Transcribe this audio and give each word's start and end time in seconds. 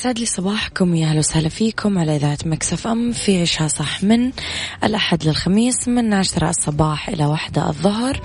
يسعد 0.00 0.18
لي 0.18 0.26
صباحكم 0.26 0.94
يا 0.94 1.06
أهلا 1.06 1.18
وسهلا 1.18 1.48
فيكم 1.48 1.98
على 1.98 2.16
إذاعة 2.16 2.38
Mix 2.44 2.86
FM 2.86 3.12
في 3.12 3.40
عيشها 3.40 3.68
صح 3.68 4.04
من 4.04 4.30
الأحد 4.84 5.24
للخميس 5.24 5.88
من 5.88 6.14
عشرة 6.14 6.48
الصباح 6.48 7.08
إلى 7.08 7.26
واحدة 7.26 7.68
الظهر. 7.68 8.20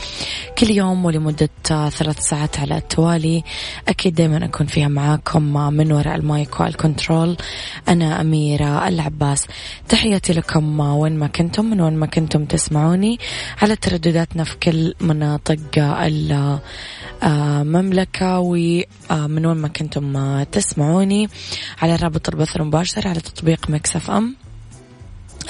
كل 0.58 0.70
يوم 0.70 1.06
ولمدة 1.06 1.50
ثلاث 1.90 2.20
ساعات 2.20 2.60
على 2.60 2.78
التوالي. 2.78 3.44
أكيد 3.88 4.16
دائما 4.16 4.46
أكون 4.46 4.68
فيها 4.68 4.88
معاكم 4.88 5.74
من 5.74 5.92
وراء 5.92 6.16
ال 6.16 6.27
mic 6.27 6.60
وال 6.60 6.75
control. 6.75 7.38
أنا 7.88 8.22
أميرة 8.22 8.88
العباس. 8.88 9.48
تحياتي 9.90 10.34
لكم 10.34 10.80
وين 10.80 11.20
ما 11.20 11.28
كنتم 11.28 11.66
من 11.66 11.82
وين 11.82 11.94
ما 11.94 12.06
كنتم 12.06 12.46
تسمعوني. 12.46 13.20
على 13.62 13.76
تردداتنا 13.76 14.44
في 14.44 14.56
كل 14.58 14.94
مناطق 15.02 15.60
المملكه 17.26 18.40
ومن 18.40 19.46
وين 19.46 19.58
ما 19.58 19.68
كنتم 19.68 20.44
تسمعوني 20.44 21.30
على 21.82 21.96
رابط 21.96 22.30
البث 22.30 22.56
المباشر 22.56 23.08
على 23.08 23.20
تطبيق 23.20 23.70
Mix 23.70 24.12
FM. 24.12 24.36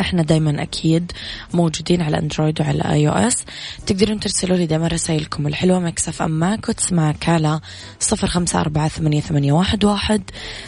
إحنا 0.02 0.24
دايما 0.24 0.62
أكيد 0.62 1.12
موجودين 1.54 2.02
على 2.02 2.20
Android 2.20 2.62
وعلى 2.62 2.84
iOS 2.92 3.46
تقدرون 3.86 4.20
ترسلوا 4.20 4.58
لي 4.58 4.66
دايما 4.66 4.88
رسائلكم 4.88 5.48
الحلوة 5.48 5.80
Mix 5.80 6.22
FM 6.22 6.32
معك 6.32 6.70
وتسمعك 6.70 7.30
على 7.30 7.60
صفر 8.00 8.28
خمسة 8.28 8.62
أربعة 8.62 8.88
ثمانية, 8.88 9.22
ثمانية 9.22 9.52
واحد, 9.54 9.86
واحد 9.86 10.22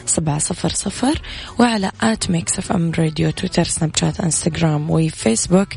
سبعة 0.05 0.39
صفر 0.39 0.69
صفر 0.69 1.21
وعلى 1.59 1.91
at 2.01 2.31
Mix 2.31 2.71
FM 2.71 2.91
Radio 2.99 3.29
Twitter 3.29 3.63
Snapchat 3.63 3.91
Instagram 3.95 4.19
و 4.19 4.89
Facebook. 4.91 5.67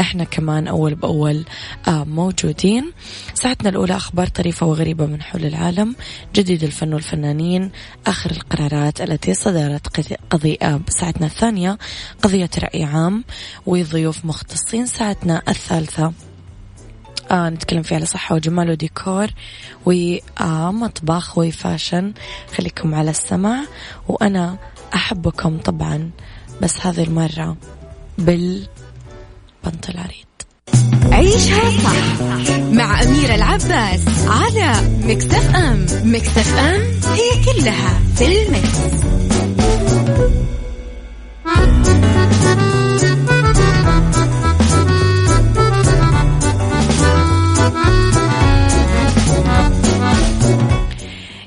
إحنا 0.00 0.24
كمان 0.24 0.68
أول 0.68 0.94
بأول 0.94 1.44
آه 1.88 2.04
موجودين. 2.04 2.92
ساعتنا 3.34 3.68
الأولى 3.68 3.96
أخبار 3.96 4.26
طريفة 4.26 4.66
وغريبة 4.66 5.06
من 5.06 5.22
حول 5.22 5.44
العالم 5.44 5.96
جديد 6.34 6.62
الفن 6.64 6.94
والفنانين 6.94 7.70
آخر 8.06 8.30
القرارات 8.30 9.00
التي 9.00 9.34
صدرت 9.34 9.86
قضيه 10.30 10.80
ساعتنا 10.88 11.26
الثانية 11.26 11.78
قضية 12.22 12.50
رأي 12.62 12.75
رأي 12.76 12.84
عام 12.84 13.24
وضيوف 13.66 14.24
مختصين 14.24 14.86
ساعتنا 14.86 15.42
الثالثة. 15.48 16.12
آه 17.30 17.48
نتكلم 17.48 17.82
فيها 17.82 17.96
على 17.96 18.06
صحة 18.06 18.34
وجمال 18.34 18.70
وديكور 18.70 19.26
ومطبخ 19.86 21.38
وفاشن. 21.38 22.12
خليكم 22.56 22.94
على 22.94 23.10
السمع 23.10 23.60
وأنا 24.08 24.58
أحبكم 24.94 25.58
طبعا 25.58 26.10
بس 26.62 26.86
هذه 26.86 27.04
المرة 27.04 27.56
بالبنط 28.18 29.88
العريض 29.88 30.26
عيشها 31.12 31.70
صح 31.70 32.20
مع 32.72 33.02
أميرة 33.02 33.34
العباس 33.34 34.00
على 34.26 34.88
مكتف 35.02 35.54
أم. 35.54 35.86
مكتف 36.04 36.58
أم 36.58 36.80
هي 37.12 37.44
كلها 37.44 38.00
في 38.16 38.26
المكس. 38.26 39.06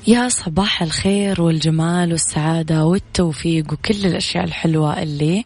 يا 0.10 0.30
صباح 0.30 0.82
الخير 0.82 1.42
والجمال 1.42 2.12
والسعادة 2.12 2.86
والتوفيق 2.86 3.74
وكل 3.74 4.06
الأشياء 4.06 4.44
الحلوة 4.44 5.04
اللي 5.04 5.46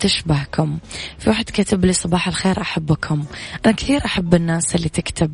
تشبهكم. 0.00 0.78
في 1.18 1.30
واحد 1.30 1.44
كتب 1.44 1.84
لي 1.84 1.92
صباح 1.92 2.28
الخير 2.28 2.60
أحبكم. 2.60 3.24
أنا 3.66 3.74
كثير 3.74 4.04
أحب 4.04 4.34
الناس 4.34 4.74
اللي 4.74 4.88
تكتب 4.88 5.32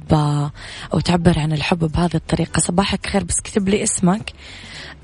أو 0.95 1.01
تعبر 1.01 1.39
عن 1.39 1.53
الحب 1.53 1.79
بهذه 1.79 2.15
الطريقة. 2.15 2.61
صباحك 2.61 3.07
خير 3.07 3.25
بس 3.25 3.41
كتب 3.41 3.69
لي 3.69 3.83
اسمك. 3.83 4.33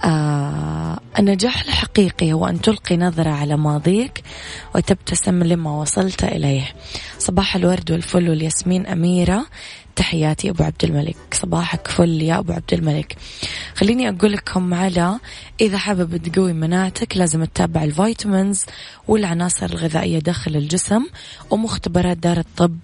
آه 0.04 1.00
النجاح 1.18 1.62
الحقيقي 1.62 2.32
هو 2.32 2.46
أن 2.46 2.60
تلقي 2.60 2.96
نظرة 2.96 3.30
على 3.30 3.56
ماضيك 3.56 4.22
وتبتسم 4.74 5.42
لما 5.42 5.70
وصلت 5.70 6.24
إليه. 6.24 6.74
صباح 7.18 7.56
الورد 7.56 7.90
والفل 7.90 8.28
والياسمين 8.28 8.86
أميرة. 8.86 9.46
تحياتي 10.00 10.50
أبو 10.50 10.64
عبد 10.64 10.84
الملك. 10.84 11.16
صباحك 11.32 11.88
فل 11.88 12.22
يا 12.22 12.38
أبو 12.38 12.52
عبد 12.52 12.72
الملك. 12.72 13.16
خليني 13.74 14.08
أقول 14.08 14.32
لكم 14.32 14.74
على 14.74 15.18
إذا 15.60 15.78
حابب 15.78 16.16
تقوي 16.16 16.52
مناعتك 16.52 17.16
لازم 17.16 17.44
تتابع 17.44 17.84
الفيتامينز 17.84 18.64
والعناصر 19.08 19.66
الغذائية 19.66 20.18
داخل 20.18 20.56
الجسم 20.56 21.06
ومختبرات 21.50 22.16
دار 22.16 22.38
الطب. 22.38 22.76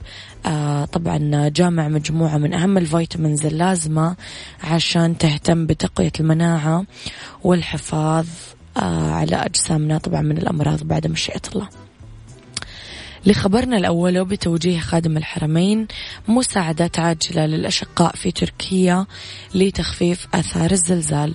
آه 0.47 0.85
طبعا 0.85 1.49
جامع 1.49 1.89
مجموعة 1.89 2.39
من 2.39 2.55
أهم 2.55 2.79
الفيتامينز 2.79 3.47
اللازمة 3.47 4.17
عشان 4.65 5.19
تهتم 5.19 5.67
بتقوية 5.67 6.13
المناعة 6.21 6.85
والحفاظ 7.45 8.27
آه 8.77 9.11
على 9.11 9.37
أجسامنا 9.37 9.99
طبعا 9.99 10.21
من 10.21 10.39
الأمراض 10.39 10.83
بعد 10.83 11.07
مشيئة 11.07 11.43
الله. 11.55 11.69
لخبرنا 13.27 13.77
الأول 13.77 14.25
بتوجيه 14.25 14.81
خادم 14.81 15.17
الحرمين 15.17 15.87
مساعدات 16.29 16.99
عاجلة 16.99 17.47
للأشقاء 17.47 18.17
في 18.17 18.31
تركيا 18.31 19.07
لتخفيف 19.55 20.27
آثار 20.35 20.71
الزلزال. 20.71 21.35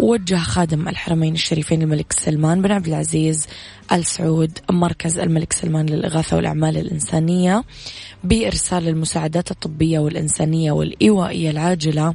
وجه 0.00 0.36
خادم 0.36 0.88
الحرمين 0.88 1.34
الشريفين 1.34 1.82
الملك 1.82 2.12
سلمان 2.12 2.62
بن 2.62 2.72
عبد 2.72 2.86
العزيز 2.86 3.46
آل 3.92 4.04
سعود 4.04 4.58
مركز 4.70 5.18
الملك 5.18 5.52
سلمان 5.52 5.86
للإغاثة 5.86 6.36
والأعمال 6.36 6.76
الإنسانية 6.76 7.64
بإرسال 8.24 8.88
المساعدات 8.88 9.50
الطبية 9.50 9.98
والإنسانية 9.98 10.72
والإيوائية 10.72 11.50
العاجلة 11.50 12.14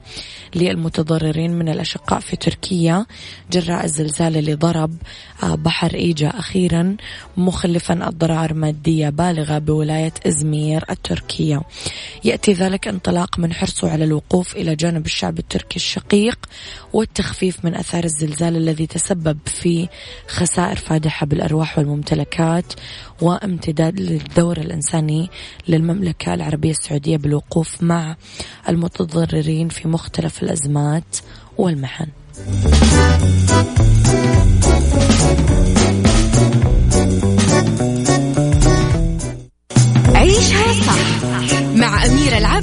للمتضررين 0.55 1.51
من 1.51 1.69
الأشقاء 1.69 2.19
في 2.19 2.35
تركيا 2.35 3.05
جراء 3.51 3.85
الزلزال 3.85 4.37
اللي 4.37 4.53
ضرب 4.53 4.95
آه، 5.43 5.55
بحر 5.55 5.93
إيجا 5.93 6.27
أخيرا 6.27 6.95
مخلفا 7.37 8.07
أضرار 8.07 8.53
مادية 8.53 9.09
بالغة 9.09 9.57
بولاية 9.57 10.13
إزمير 10.27 10.85
التركية. 10.89 11.61
يأتي 12.23 12.53
ذلك 12.53 12.87
انطلاق 12.87 13.39
من 13.39 13.53
حرصه 13.53 13.91
على 13.91 14.03
الوقوف 14.03 14.55
إلى 14.55 14.75
جانب 14.75 15.05
الشعب 15.05 15.39
التركي 15.39 15.75
الشقيق 15.75 16.39
والتخفيف 16.93 17.65
من 17.65 17.74
أثار 17.79 18.03
الزلزال 18.03 18.55
الذي 18.57 18.87
تسبب 18.87 19.37
في 19.45 19.87
خسائر 20.27 20.75
فادحة 20.75 21.25
بالأرواح 21.25 21.77
والممتلكات 21.77 22.73
وامتداد 23.21 23.99
للدور 23.99 24.57
الإنساني 24.57 25.29
للمملكة 25.67 26.33
العربية 26.33 26.71
السعودية 26.71 27.17
بالوقوف 27.17 27.83
مع 27.83 28.15
المتضررين 28.69 29.69
في 29.69 29.87
مختلف 29.87 30.43
الأزمات 30.43 31.17
والمحن. 31.57 32.07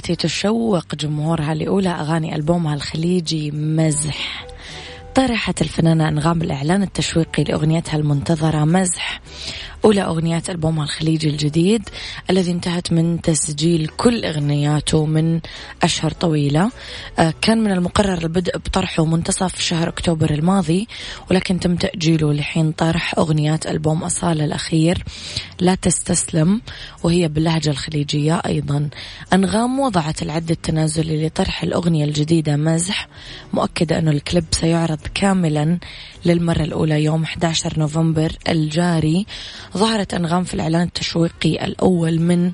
والتي 0.00 0.16
تشوق 0.16 0.94
جمهورها 0.94 1.54
لأولى 1.54 1.88
أغاني 1.88 2.36
ألبومها 2.36 2.74
الخليجي 2.74 3.50
مزح. 3.50 4.46
طرحت 5.14 5.62
الفنانة 5.62 6.08
أنغام 6.08 6.42
الإعلان 6.42 6.82
التشويقي 6.82 7.44
لأغنيتها 7.44 7.96
المنتظرة 7.96 8.64
مزح. 8.64 9.20
أولى 9.84 10.00
أغنيات 10.00 10.50
ألبومها 10.50 10.84
الخليجي 10.84 11.28
الجديد 11.28 11.88
الذي 12.30 12.50
انتهت 12.50 12.92
من 12.92 13.20
تسجيل 13.22 13.88
كل 13.96 14.24
أغنياته 14.24 15.06
من 15.06 15.40
أشهر 15.82 16.10
طويلة. 16.10 16.70
آه، 17.18 17.34
كان 17.40 17.58
من 17.64 17.72
المقرر 17.72 18.18
البدء 18.22 18.58
بطرحه 18.58 19.04
منتصف 19.04 19.60
شهر 19.60 19.88
أكتوبر 19.88 20.30
الماضي 20.30 20.88
ولكن 21.30 21.60
تم 21.60 21.76
تأجيله 21.76 22.32
لحين 22.32 22.72
طرح 22.72 23.14
أغنيات 23.18 23.66
ألبوم 23.66 24.02
أصالة 24.02 24.44
الأخير 24.44 25.04
لا 25.60 25.74
تستسلم 25.74 26.60
وهي 27.02 27.28
باللهجة 27.28 27.70
الخليجية 27.70 28.42
أيضا. 28.46 28.88
أنغام 29.32 29.80
وضعت 29.80 30.22
العد 30.22 30.50
التنازلي 30.50 31.26
لطرح 31.26 31.62
الأغنية 31.62 32.04
الجديدة 32.04 32.56
مزح 32.56 33.08
مؤكدة 33.52 33.98
أنه 33.98 34.10
الكليب 34.10 34.44
سيعرض 34.50 35.00
كاملا 35.14 35.78
للمرة 36.24 36.62
الأولى 36.62 37.04
يوم 37.04 37.22
11 37.22 37.78
نوفمبر 37.78 38.32
الجاري. 38.48 39.26
ظهرت 39.76 40.14
أنغام 40.14 40.44
في 40.44 40.54
الإعلان 40.54 40.82
التشويقي 40.82 41.64
الأول 41.64 42.20
من 42.20 42.52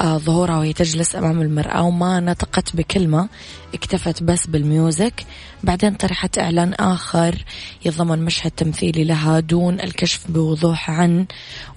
آه، 0.00 0.18
ظهورها 0.18 0.58
وهي 0.58 0.72
تجلس 0.72 1.16
أمام 1.16 1.40
المرآة 1.40 1.82
وما 1.82 2.20
نطقت 2.20 2.76
بكلمة 2.76 3.28
اكتفت 3.74 4.22
بس 4.22 4.46
بال 4.46 4.66
music. 4.66 5.26
بعدين 5.62 5.94
طرحت 5.94 6.38
إعلان 6.38 6.74
آخر 6.74 7.44
يتضمن 7.84 8.24
مشهد 8.24 8.50
تمثيلي 8.50 9.04
لها 9.04 9.40
دون 9.40 9.80
الكشف 9.80 10.30
بوضوح 10.30 10.90
عن 10.90 11.26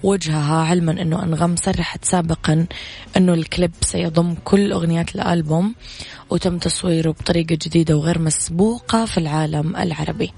وجهها 0.02 0.56
علما 0.56 1.02
أنه 1.02 1.22
أنغام 1.22 1.56
صرحت 1.56 2.04
سابقا 2.04 2.66
أنه 3.16 3.34
الكليب 3.34 3.72
سيضم 3.80 4.34
كل 4.44 4.72
أغنيات 4.72 5.14
الألبوم 5.14 5.74
وتم 6.30 6.58
تصويره 6.58 7.10
بطريقة 7.10 7.54
جديدة 7.54 7.96
وغير 7.96 8.18
مسبوقة 8.18 9.04
في 9.04 9.18
العالم 9.18 9.76
العربي. 9.76 10.32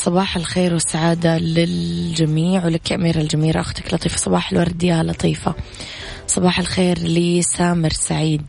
صباح 0.00 0.36
الخير 0.36 0.74
والسعادة 0.74 1.38
للجميع 1.38 2.64
ولك 2.64 2.90
يا 2.90 2.96
أميرة 2.96 3.20
الجميلة. 3.20 3.60
أختك 3.60 3.94
لطيفة 3.94 4.16
صباح 4.16 4.52
الورد 4.52 4.82
يا 4.82 5.02
لطيفة. 5.02 5.54
صباح 6.26 6.58
الخير 6.58 6.98
لسامر 6.98 7.90
سعيد. 7.90 8.46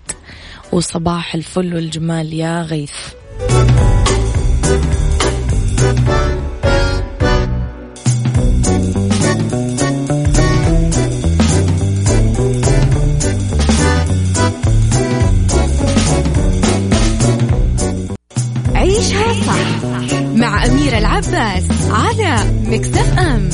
وصباح 0.71 1.35
الفل 1.35 1.75
والجمال 1.75 2.33
يا 2.33 2.61
غيث. 2.61 2.93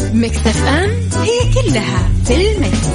أم 0.08 0.24
مكتف 0.24 0.66
أم 0.66 0.90
هي 1.22 1.54
كلها 1.54 2.10
في 2.26 2.52
المكس. 2.52 2.88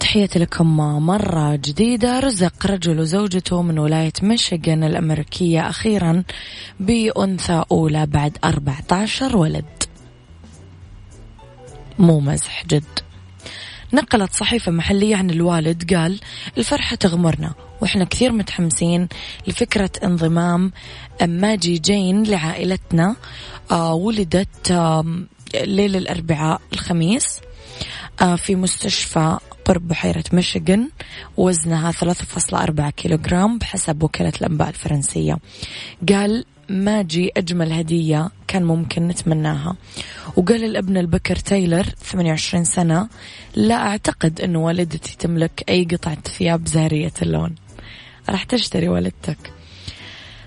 تحياتي 0.00 0.38
لكم 0.38 0.76
مرة 1.06 1.56
جديدة. 1.56 2.20
رزق 2.20 2.66
رجل 2.66 3.00
وزوجته 3.00 3.62
من 3.62 3.78
ولاية 3.78 4.12
ميشيغان 4.22 4.84
الأمريكية 4.84 5.68
أخيرا 5.68 6.22
بأنثى 6.80 7.64
أولى 7.70 8.06
بعد 8.06 8.38
14 8.44 9.36
ولد. 9.36 9.64
مو 11.98 12.20
مزح 12.20 12.66
جد. 12.66 13.05
نقلت 13.92 14.32
صحيفة 14.32 14.72
محلية 14.72 15.16
عن 15.16 15.30
الوالد 15.30 15.94
قال 15.94 16.20
الفرحة 16.58 16.96
تغمرنا 16.96 17.54
وإحنا 17.80 18.04
كثير 18.04 18.32
متحمسين 18.32 19.08
لفكرة 19.46 19.90
انضمام 20.04 20.72
ماجي 21.22 21.78
جين 21.78 22.22
لعائلتنا 22.22 23.16
آه 23.70 23.94
ولدت 23.94 24.70
آه 24.70 25.04
ليل 25.54 25.96
الأربعاء 25.96 26.60
الخميس 26.72 27.40
آه 28.22 28.36
في 28.36 28.54
مستشفى 28.56 29.38
قرب 29.64 29.88
بحيرة 29.88 30.24
ميشيغان 30.32 30.90
وزنها 31.36 31.92
3.4 31.92 32.88
كيلوغرام 32.90 33.58
بحسب 33.58 34.02
وكالة 34.02 34.32
الأنباء 34.40 34.68
الفرنسية. 34.68 35.38
قال 36.08 36.44
ماجي 36.68 37.30
أجمل 37.36 37.72
هدية 37.72 38.30
كان 38.48 38.64
ممكن 38.64 39.08
نتمناها. 39.08 39.76
وقال 40.36 40.64
الأبن 40.64 40.96
البكر 40.96 41.36
تايلر 41.36 41.82
28 41.82 42.64
سنة 42.64 43.08
لا 43.56 43.74
أعتقد 43.74 44.40
أن 44.40 44.56
والدتي 44.56 45.16
تملك 45.16 45.64
أي 45.68 45.84
قطعة 45.84 46.18
ثياب 46.20 46.66
زهرية 46.66 47.12
اللون. 47.22 47.54
راح 48.30 48.44
تشتري 48.44 48.88
والدتك. 48.88 49.52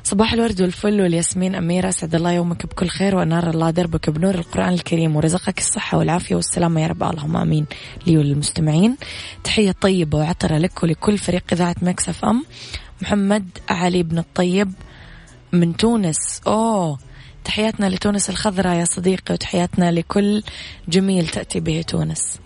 صباح 0.03 0.33
الورد 0.33 0.61
والفل 0.61 1.01
والياسمين. 1.01 1.55
أميرة 1.55 1.89
أسعد 1.89 2.15
الله 2.15 2.31
يومك 2.31 2.65
بكل 2.65 2.87
خير 2.87 3.15
وأنار 3.15 3.49
الله 3.49 3.69
دربك 3.69 4.09
بنور 4.09 4.35
القرآن 4.35 4.73
الكريم 4.73 5.15
ورزقك 5.15 5.57
الصحة 5.57 5.97
والعافية 5.97 6.35
والسلامة 6.35 6.81
يا 6.81 6.87
رب. 6.87 7.03
اللهم 7.03 7.37
آمين. 7.37 7.65
لي 8.07 8.17
وللمستمعين 8.17 8.95
تحية 9.43 9.71
طيبة 9.71 10.17
وعطرة 10.17 10.57
لك 10.57 10.83
ولكل 10.83 11.17
فريق 11.17 11.43
إذاعة 11.51 11.75
Mix 11.81 12.25
FM. 12.25 12.45
محمد 13.01 13.49
علي 13.69 14.03
بن 14.03 14.17
الطيب 14.17 14.71
من 15.51 15.77
تونس. 15.77 16.41
أوه 16.47 16.99
تحياتنا 17.43 17.89
لتونس 17.89 18.29
الخضراء 18.29 18.75
يا 18.75 18.85
صديقي 18.85 19.33
وتحياتنا 19.33 19.91
لكل 19.91 20.43
جميل 20.87 21.27
تأتي 21.27 21.59
به 21.59 21.81
تونس. 21.81 22.39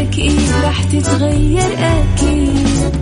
وحياتك 0.00 0.18
إيه 0.18 0.62
راح 0.64 0.84
تتغير 0.84 1.62
أكيد. 1.78 2.96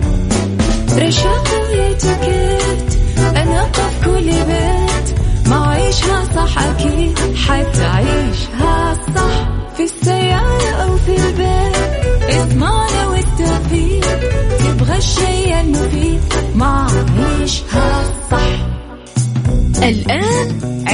رشاق 0.97 1.47
ويتوكيت 1.69 2.99
أنا 3.19 3.63
قف 3.63 4.05
كل 4.05 4.25
بيت. 4.31 5.19
ما 5.49 5.67
عيشها 5.67 6.23
صح 6.35 6.57
أكيد 6.63 7.19
حتعيشها 7.47 8.93
صح. 9.15 9.49
في 9.77 9.83
السيارة 9.83 10.69
أو 10.83 10.97
في 10.97 11.15
البيت 11.15 11.75
اسمعنا 12.29 13.07
والتوفيق. 13.07 14.19
تبغى 14.59 14.97
الشيء 14.97 15.61
المفيد 15.61 16.21
ما 16.55 16.87
عيشها 17.39 18.03
صح. 18.31 18.67
الآن 19.83 20.78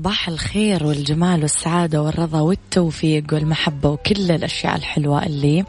صباح 0.00 0.28
الخير 0.28 0.86
والجمال 0.86 1.42
والسعادة 1.42 2.02
والرضا 2.02 2.40
والتوفيق 2.40 3.24
والمحبة 3.32 3.88
وكل 3.88 4.30
الأشياء 4.30 4.76
الحلوة 4.76 5.26
اللي 5.26 5.64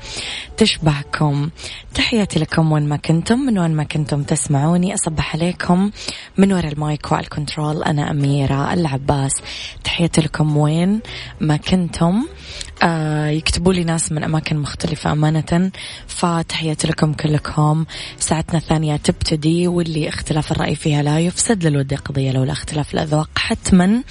تشبهكم. 0.61 1.49
تحياتي 1.93 2.39
لكم 2.39 2.71
وين 2.71 2.89
ما 2.89 2.97
كنتم 2.97 3.39
من 3.39 3.59
وين 3.59 3.71
ما 3.71 3.83
كنتم 3.83 4.23
تسمعوني 4.23 4.93
أصبح 4.93 5.35
عليكم 5.35 5.91
من 6.37 6.53
وراء 6.53 6.71
ال 6.73 6.83
mic 6.83 7.11
وال 7.11 7.27
control 7.27 7.83
أنا 7.83 8.11
أميرة 8.11 8.73
العباس. 8.73 9.31
تحياتي 9.83 10.21
لكم 10.21 10.57
وين 10.57 10.99
ما 11.39 11.57
كنتم. 11.57 12.25
آه 12.83 13.27
يكتبوا 13.27 13.73
لي 13.73 13.83
ناس 13.83 14.11
من 14.11 14.23
أماكن 14.23 14.57
مختلفة 14.57 15.11
أمانة 15.11 15.71
فتحياتي 16.07 16.87
لكم 16.87 17.13
كلكم. 17.13 17.85
ساعتنا 18.19 18.57
الثانية 18.57 18.95
تبتدي 18.95 19.67
واللي 19.67 20.09
اختلاف 20.09 20.51
الرأي 20.51 20.75
فيها 20.75 21.03
لا 21.03 21.19
يفسد 21.19 21.67
للود 21.67 21.93
قضية 21.93 22.31
لولا 22.31 22.51
اختلاف 22.51 22.93
الأذواق 22.93 23.29
حتما 23.37 24.03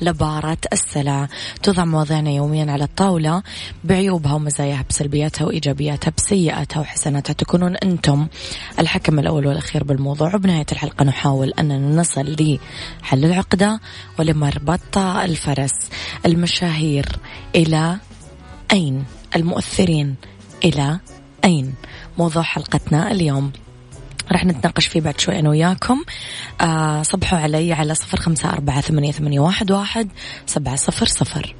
لبارة 0.00 0.58
السلع. 0.72 1.28
توضع 1.62 1.84
مواضيعنا 1.84 2.30
يوميا 2.30 2.72
على 2.72 2.84
الطاولة 2.84 3.42
بعيوبها 3.84 4.34
ومزاياها 4.34 4.84
بسلبياتها 4.90 5.44
وإيجابياتها. 5.44 5.87
بسيئاتها 6.16 6.80
وحسناتها 6.80 7.32
تكونون 7.32 7.76
أنتم 7.76 8.26
الحكم 8.78 9.18
الأول 9.18 9.46
والأخير 9.46 9.84
بالموضوع. 9.84 10.34
وبنهاية 10.34 10.66
الحلقة 10.72 11.04
نحاول 11.04 11.52
أننا 11.58 12.00
نصل 12.00 12.36
لحل 13.02 13.24
العقدة 13.24 13.80
ولمربط 14.18 14.98
الفرس 14.98 15.74
المشاهير 16.26 17.06
إلى 17.54 17.96
أين؟ 18.72 19.04
المؤثرين 19.36 20.14
إلى 20.64 21.00
أين؟ 21.44 21.74
موضوع 22.18 22.42
حلقتنا 22.42 23.10
اليوم. 23.10 23.52
راح 24.32 24.44
نتناقش 24.44 24.86
فيه 24.86 25.00
بعد 25.00 25.20
شوي 25.20 25.38
أنا 25.38 25.50
وياكم. 25.50 26.04
آه 26.60 27.02
صبحوا 27.02 27.38
علي 27.38 27.72
على 27.72 27.94
صفر 27.94 28.18
خمسة 28.18 28.50
أربعة 28.50 28.80
ثمانية, 28.80 29.12
ثمانية 29.12 29.40
واحد, 29.40 29.70
واحد 29.70 30.08
سبعة 30.46 30.76
صفر 30.76 31.06
صفر. 31.06 31.54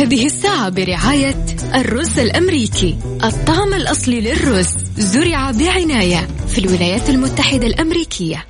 هذه 0.00 0.26
الساعة 0.26 0.68
برعاية 0.68 1.46
الرز 1.74 2.18
الأمريكي. 2.18 2.96
الطعم 3.24 3.74
الأصلي 3.74 4.20
للرز 4.20 4.76
زرع 4.96 5.50
بعناية 5.50 6.28
في 6.48 6.58
الولايات 6.58 7.10
المتحدة 7.10 7.66
الأمريكية. 7.66 8.49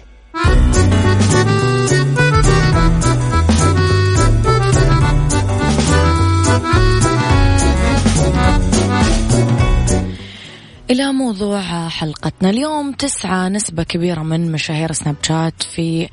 إلى 10.90 11.12
موضوع 11.12 11.88
حلقتنا 11.88 12.50
اليوم. 12.50 12.92
تسعى 12.92 13.48
نسبة 13.48 13.82
كبيرة 13.82 14.22
من 14.22 14.52
مشاهير 14.52 14.92
سناب 14.92 15.16
شات 15.22 15.62
في 15.62 16.08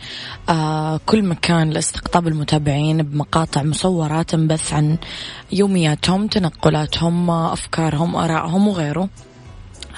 آه 0.49 0.99
كل 1.05 1.23
مكان 1.23 1.69
لاستقطاب 1.69 2.27
المتابعين 2.27 3.03
بمقاطع 3.03 3.63
مصورة 3.63 4.21
تنبث 4.21 4.73
عن 4.73 4.97
يومياتهم 5.51 6.27
تنقلاتهم 6.27 7.29
أفكارهم 7.29 8.15
آرائهم 8.15 8.67
وغيره. 8.67 9.09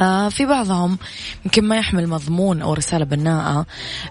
آه 0.01 0.29
في 0.29 0.45
بعضهم 0.45 0.97
يمكن 1.45 1.63
ما 1.63 1.77
يحمل 1.77 2.07
مضمون 2.07 2.61
أو 2.61 2.73
رسالة 2.73 3.05
بناءة. 3.05 3.65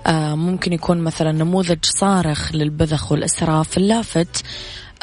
آه 0.07 0.35
ممكن 0.35 0.73
يكون 0.73 0.99
مثلا 0.99 1.33
نموذج 1.33 1.85
صارخ 1.85 2.55
للبذخ 2.55 3.13
والإسراف 3.13 3.77
اللافت. 3.77 4.45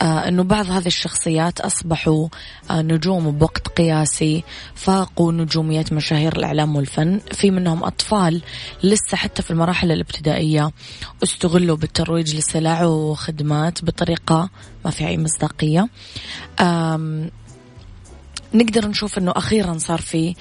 أنه 0.01 0.43
بعض 0.43 0.69
هذه 0.71 0.87
الشخصيات 0.87 1.61
أصبحوا 1.61 2.27
آه 2.71 2.81
نجوم 2.81 3.31
بوقت 3.31 3.67
قياسي 3.67 4.43
فاقوا 4.75 5.31
نجومية 5.31 5.85
مشاهير 5.91 6.37
الإعلام 6.37 6.75
والفن. 6.75 7.19
في 7.31 7.51
منهم 7.51 7.83
أطفال 7.83 8.41
لسه 8.83 9.17
حتى 9.17 9.41
في 9.41 9.51
المراحل 9.51 9.91
الابتدائية 9.91 10.71
استغلوا 11.23 11.77
بالترويج 11.77 12.35
لسلع 12.35 12.85
وخدمات 12.85 13.85
بطريقة 13.85 14.49
ما 14.85 14.91
في 14.91 15.07
أي 15.07 15.17
مصداقية. 15.17 15.89
نقدر 18.53 18.87
نشوف 18.87 19.17
أنه 19.17 19.33
أخيرا 19.35 19.77
صار 19.77 20.01
في 20.01 20.35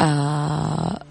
آه 0.00 1.02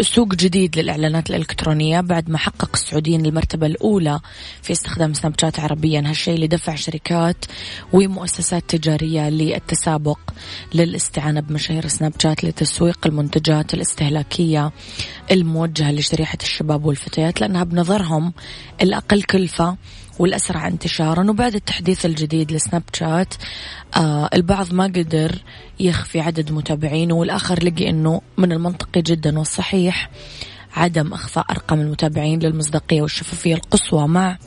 سوق 0.00 0.34
جديد 0.34 0.78
للإعلانات 0.78 1.30
الإلكترونية 1.30 2.00
بعد 2.00 2.30
ما 2.30 2.38
حقق 2.38 2.70
السعوديين 2.74 3.26
المرتبة 3.26 3.66
الأولى 3.66 4.20
في 4.62 4.72
استخدام 4.72 5.14
سناب 5.14 5.34
شات 5.40 5.60
عربيا 5.60 6.02
هالشيء 6.06 6.34
اللي 6.34 6.46
دفع 6.46 6.74
شركات 6.74 7.44
ومؤسسات 7.92 8.64
تجارية 8.68 9.28
للتسابق 9.28 10.18
للاستعانة 10.74 11.40
بمشاهير 11.40 11.86
سناب 11.88 12.12
شات 12.22 12.44
لتسويق 12.44 13.06
المنتجات 13.06 13.74
الاستهلاكية 13.74 14.72
الموجهة 15.30 15.92
لشريحة 15.92 16.38
الشباب 16.42 16.84
والفتيات 16.84 17.40
لأنها 17.40 17.64
بنظرهم 17.64 18.32
الأقل 18.82 19.22
كلفة 19.22 19.76
والأسرع 20.20 20.66
انتشارا. 20.66 21.30
وبعد 21.30 21.54
التحديث 21.54 22.06
الجديد 22.06 22.52
لسناب 22.52 22.82
شات 22.92 23.34
آه 23.96 24.30
البعض 24.34 24.74
ما 24.74 24.84
قدر 24.84 25.42
يخفي 25.80 26.20
عدد 26.20 26.52
متابعينه 26.52 27.14
والآخر 27.14 27.64
لقي 27.64 27.90
أنه 27.90 28.20
من 28.38 28.52
المنطقي 28.52 29.02
جدا 29.02 29.38
والصحيح 29.38 30.10
عدم 30.76 31.12
إخفاء 31.12 31.46
أرقام 31.50 31.80
المتابعين 31.80 32.38
للمصداقية 32.38 33.02
والشفافية 33.02 33.54
القصوى 33.54 34.08
مع 34.08 34.38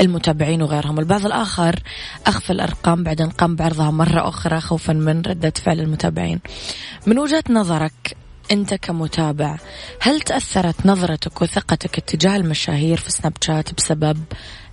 المتابعين 0.00 0.62
وغيرهم. 0.62 0.98
البعض 0.98 1.26
الآخر 1.26 1.80
أخفى 2.26 2.52
الأرقام 2.52 3.02
بعدين 3.02 3.30
قام 3.30 3.56
بعرضها 3.56 3.90
مرة 3.90 4.28
أخرى 4.28 4.60
خوفا 4.60 4.92
من 4.92 5.22
ردة 5.22 5.52
فعل 5.56 5.80
المتابعين. 5.80 6.40
من 7.06 7.18
وجهة 7.18 7.44
نظرك 7.50 8.16
أنت 8.50 8.74
كمتابع 8.74 9.56
هل 10.00 10.20
تأثرت 10.20 10.86
نظرتك 10.86 11.42
وثقتك 11.42 11.98
اتجاه 11.98 12.36
المشاهير 12.36 12.96
في 12.96 13.10
سناب 13.10 13.32
شات 13.40 13.74
بسبب 13.74 14.18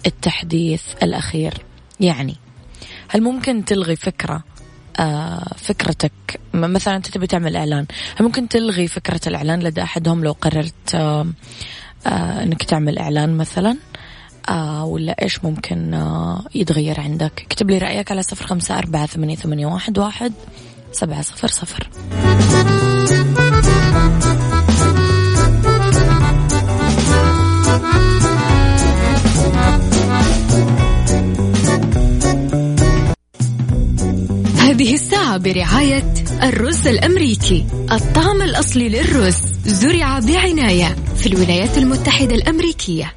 التحديث 0.05 0.83
الأخير؟ 1.03 1.53
يعني 1.99 2.35
هل 3.09 3.21
ممكن 3.21 3.65
تلغي 3.65 3.95
فكرة 3.95 4.43
آه 4.99 5.53
فكرتك؟ 5.57 6.11
مثلا 6.53 6.95
أنت 6.95 7.07
تبي 7.07 7.27
تعمل 7.27 7.55
إعلان 7.55 7.85
هل 8.15 8.25
ممكن 8.25 8.47
تلغي 8.47 8.87
فكرة 8.87 9.21
الإعلان 9.27 9.59
لدى 9.59 9.83
أحدهم 9.83 10.23
لو 10.23 10.31
قررت 10.31 10.95
آه 10.95 11.27
آه 12.07 12.43
أنك 12.43 12.63
تعمل 12.63 12.97
إعلان 12.97 13.37
مثلا؟ 13.37 13.77
آه 14.49 14.85
ولا 14.85 15.15
إيش 15.21 15.43
ممكن 15.43 15.93
آه 15.93 16.45
يتغير 16.55 16.99
عندك؟ 16.99 17.41
اكتب 17.45 17.69
لي 17.69 17.77
رأيك 17.77 18.11
على 18.11 18.23
صفر 18.23 18.47
خمسة 18.47 18.77
أربعة 18.77 19.05
ثمانية, 19.05 19.65
واحد 19.97 20.33
سبعة 20.91 21.21
صفر 21.21 21.47
صفر. 21.47 21.89
هذه 34.79 34.93
الساعة 34.93 35.37
برعاية 35.37 36.13
الرز 36.43 36.87
الأمريكي. 36.87 37.65
الطعم 37.91 38.41
الأصلي 38.41 38.89
للرز 38.89 39.37
زرع 39.65 40.19
بعناية 40.19 40.95
في 41.15 41.27
الولايات 41.27 41.77
المتحدة 41.77 42.35
الأمريكية. 42.35 43.13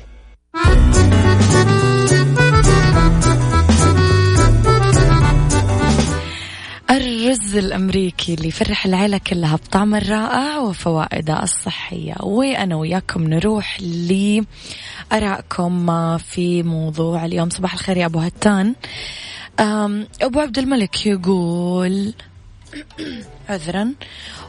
الرز 6.92 7.56
الأمريكي 7.56 8.34
اللي 8.34 8.48
يفرح 8.48 8.86
العيلة 8.86 9.18
كلها 9.18 9.56
بطعمه 9.56 9.98
الرائع 9.98 10.58
وفوائده 10.58 11.42
الصحية. 11.42 12.14
وأنا 12.20 12.76
وياكم 12.76 13.22
نروح 13.24 13.78
لأرائكم 15.12 15.86
في 16.18 16.62
موضوع 16.62 17.24
اليوم. 17.24 17.50
صباح 17.50 17.72
الخير 17.72 17.96
يا 17.96 18.06
أبو 18.06 18.18
هتان. 18.18 18.74
أبو 20.22 20.40
عبد 20.40 20.58
الملك 20.58 21.06
يقول 21.06 22.14
عذرا. 23.48 23.92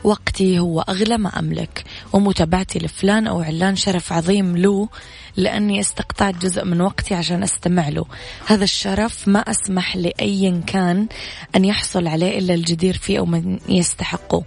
وقتي 0.04 0.60
هو 0.60 0.82
أغلى 0.82 1.18
ما 1.18 1.40
أملك. 1.40 1.84
ومتابعتي 2.14 2.80
لفلان 2.80 3.28
أو 3.28 3.42
علان 3.42 3.76
شرف 3.76 4.14
عظيم 4.14 4.58
له 4.58 4.90
لأني 5.38 5.80
استقطعت 5.80 6.36
جزء 6.36 6.66
من 6.66 6.82
وقتي 6.82 7.14
عشان 7.14 7.44
أستمع 7.44 7.90
له. 7.90 8.06
هذا 8.48 8.64
الشرف 8.64 9.28
ما 9.28 9.40
أسمح 9.40 9.96
لأي 9.96 10.62
كان 10.68 11.08
أن 11.56 11.66
يحصل 11.66 12.08
عليه 12.08 12.40
إلا 12.40 12.54
الجدير 12.54 12.98
فيه 12.98 13.20
أو 13.20 13.26
من 13.26 13.60
يستحقه. 13.70 14.44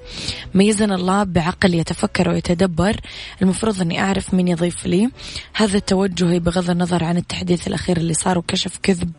ميزنا 0.54 0.95
الله 0.95 1.25
بعقل 1.25 1.75
يتفكر 1.75 2.28
ويتدبر. 2.28 3.00
المفروض 3.42 3.80
أني 3.80 4.00
أعرف 4.00 4.35
مين 4.35 4.49
يضيف 4.49 4.87
لي. 4.87 5.11
هذا 5.54 5.76
التوجه 5.76 6.38
بغض 6.38 6.71
النظر 6.71 7.04
عن 7.04 7.16
التحديث 7.16 7.68
الأخير 7.68 7.97
اللي 7.97 8.14
صار 8.14 8.38
وكشف 8.38 8.78
كذب 8.83 9.12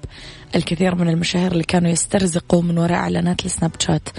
الكثير 0.56 0.96
من 0.96 1.10
المشاهير 1.10 1.52
اللي 1.52 1.64
كانوا 1.64 1.92
يسترزقوا 1.92 2.62
من 2.62 2.78
وراء 2.78 2.98
إعلانات 2.98 3.46
السناب 3.46 3.72
شات. 3.80 4.10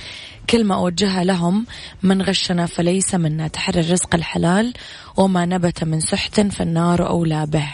كلمة 0.51 0.75
أوجهها 0.75 1.25
لهم 1.25 1.67
من 2.03 2.23
غشنا 2.23 2.67
فليس 2.67 3.15
منا. 3.15 3.49
تحرر 3.49 3.91
رزق 3.91 4.15
الحلال 4.15 4.75
وما 5.17 5.47
نبت 5.47 5.85
من 5.85 6.01
سحت 6.01 6.41
فالنار 6.41 7.09
أولى 7.09 7.47
به. 7.47 7.69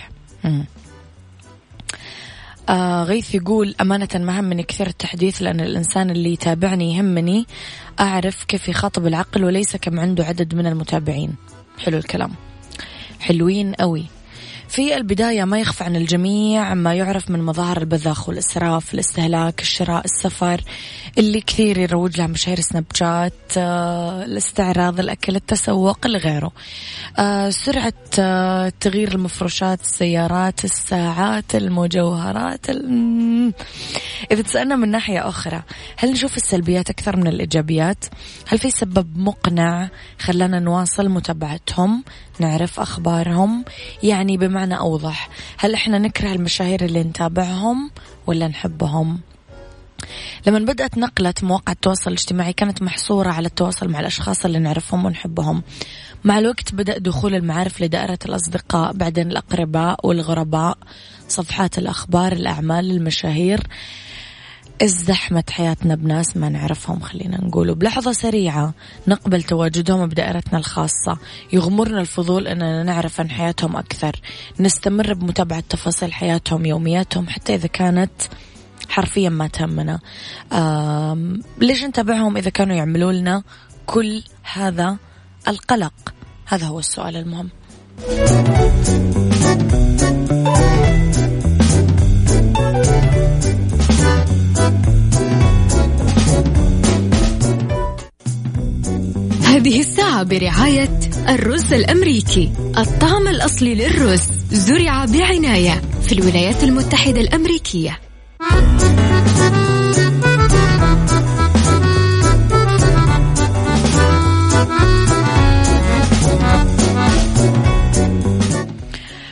آه 2.68 3.04
غيث 3.04 3.34
يقول 3.34 3.74
أمانة 3.80 4.08
ما 4.14 4.40
همني 4.40 4.62
كثير 4.62 4.86
التحديث 4.86 5.42
لأن 5.42 5.60
الإنسان 5.60 6.10
اللي 6.10 6.32
يتابعني 6.32 6.96
يهمني 6.96 7.46
أعرف 8.00 8.44
كيف 8.44 8.68
يخاطب 8.68 9.06
العقل 9.06 9.44
وليس 9.44 9.76
كم 9.76 10.00
عنده 10.00 10.24
عدد 10.24 10.54
من 10.54 10.66
المتابعين. 10.66 11.34
حلو 11.78 11.98
الكلام. 11.98 12.32
حلوين 13.20 13.74
قوي 13.74 14.06
في 14.74 14.96
البداية 14.96 15.44
ما 15.44 15.58
يخفى 15.58 15.84
عن 15.84 15.96
الجميع 15.96 16.74
ما 16.74 16.94
يعرف 16.94 17.30
من 17.30 17.42
مظاهر 17.42 17.76
البذاخ 17.76 18.28
والإسراف 18.28 18.94
الاستهلاك 18.94 19.60
الشراء 19.60 20.04
السفر 20.04 20.60
اللي 21.18 21.40
كثير 21.40 21.78
يروج 21.78 22.18
لها 22.18 22.26
مشاهير 22.26 22.60
سناب 22.60 22.84
شات 22.94 23.32
آه، 23.56 24.24
الاستعراض 24.24 25.00
الأكل 25.00 25.36
التسوق 25.36 26.06
لغيره. 26.06 26.52
آه، 27.18 27.50
سرعة 27.50 27.92
آه، 28.18 28.72
تغيير 28.80 29.14
المفروشات 29.14 29.80
السيارات 29.80 30.64
الساعات 30.64 31.54
المجوهرات 31.54 32.70
إذا 34.30 34.42
تسألنا 34.42 34.76
من 34.76 34.90
ناحية 34.90 35.28
أخرى 35.28 35.62
هل 35.96 36.10
نشوف 36.10 36.36
السلبيات 36.36 36.90
أكثر 36.90 37.16
من 37.16 37.26
الإيجابيات؟ 37.26 38.04
هل 38.48 38.58
في 38.58 38.70
سبب 38.70 39.18
مقنع 39.18 39.88
خلانا 40.18 40.58
نواصل 40.58 41.08
متابعتهم؟ 41.08 42.04
نعرف 42.38 42.80
أخبارهم. 42.80 43.64
يعني 44.02 44.36
بمعنى 44.36 44.78
أوضح 44.78 45.28
هل 45.58 45.74
إحنا 45.74 45.98
نكره 45.98 46.32
المشاهير 46.32 46.84
اللي 46.84 47.02
نتابعهم 47.02 47.90
ولا 48.26 48.48
نحبهم؟ 48.48 49.20
لما 50.46 50.58
بدأت 50.58 50.98
نقلة 50.98 51.34
مواقع 51.42 51.72
التواصل 51.72 52.10
الاجتماعي 52.10 52.52
كانت 52.52 52.82
محصورة 52.82 53.30
على 53.30 53.46
التواصل 53.46 53.88
مع 53.88 54.00
الأشخاص 54.00 54.44
اللي 54.44 54.58
نعرفهم 54.58 55.04
ونحبهم. 55.04 55.62
مع 56.24 56.38
الوقت 56.38 56.74
بدأ 56.74 56.98
دخول 56.98 57.34
المعارف 57.34 57.82
لدائرة 57.82 58.18
الأصدقاء 58.26 58.92
بعدين 58.92 59.30
الأقرباء 59.30 60.06
والغرباء 60.06 60.78
صفحات 61.28 61.78
الأخبار 61.78 62.32
الأعمال 62.32 62.90
المشاهير. 62.90 63.60
ازدحمت 64.82 65.50
حياتنا 65.50 65.94
بناس 65.94 66.36
ما 66.36 66.48
نعرفهم 66.48 67.00
خلينا 67.00 67.44
نقول 67.44 67.74
بلحظة 67.74 68.12
سريعة 68.12 68.74
نقبل 69.08 69.42
تواجدهم 69.42 70.08
بدائرتنا 70.08 70.58
الخاصة. 70.58 71.18
يغمرنا 71.52 72.00
الفضول 72.00 72.48
أننا 72.48 72.82
نعرف 72.82 73.20
عن 73.20 73.30
حياتهم 73.30 73.76
أكثر. 73.76 74.20
نستمر 74.60 75.14
بمتابعة 75.14 75.64
تفاصيل 75.68 76.12
حياتهم 76.12 76.66
يومياتهم 76.66 77.28
حتى 77.28 77.54
إذا 77.54 77.66
كانت 77.66 78.10
حرفيا 78.88 79.28
ما 79.28 79.46
تهمنا. 79.46 79.98
ليش 81.58 81.84
نتابعهم؟ 81.84 82.36
إذا 82.36 82.50
كانوا 82.50 82.76
يعملوا 82.76 83.12
لنا 83.12 83.42
كل 83.86 84.22
هذا 84.52 84.96
القلق. 85.48 86.14
هذا 86.46 86.66
هو 86.66 86.78
السؤال 86.78 87.16
المهم. 87.16 87.50
هذه 99.64 99.80
الساعة 99.80 100.22
برعاية 100.22 101.00
الرز 101.28 101.72
الأمريكي. 101.72 102.52
الطعم 102.78 103.28
الأصلي 103.28 103.74
للرز 103.74 104.20
زرع 104.50 105.04
بعناية 105.04 105.82
في 106.02 106.12
الولايات 106.12 106.64
المتحدة 106.64 107.20
الأمريكية. 107.20 108.00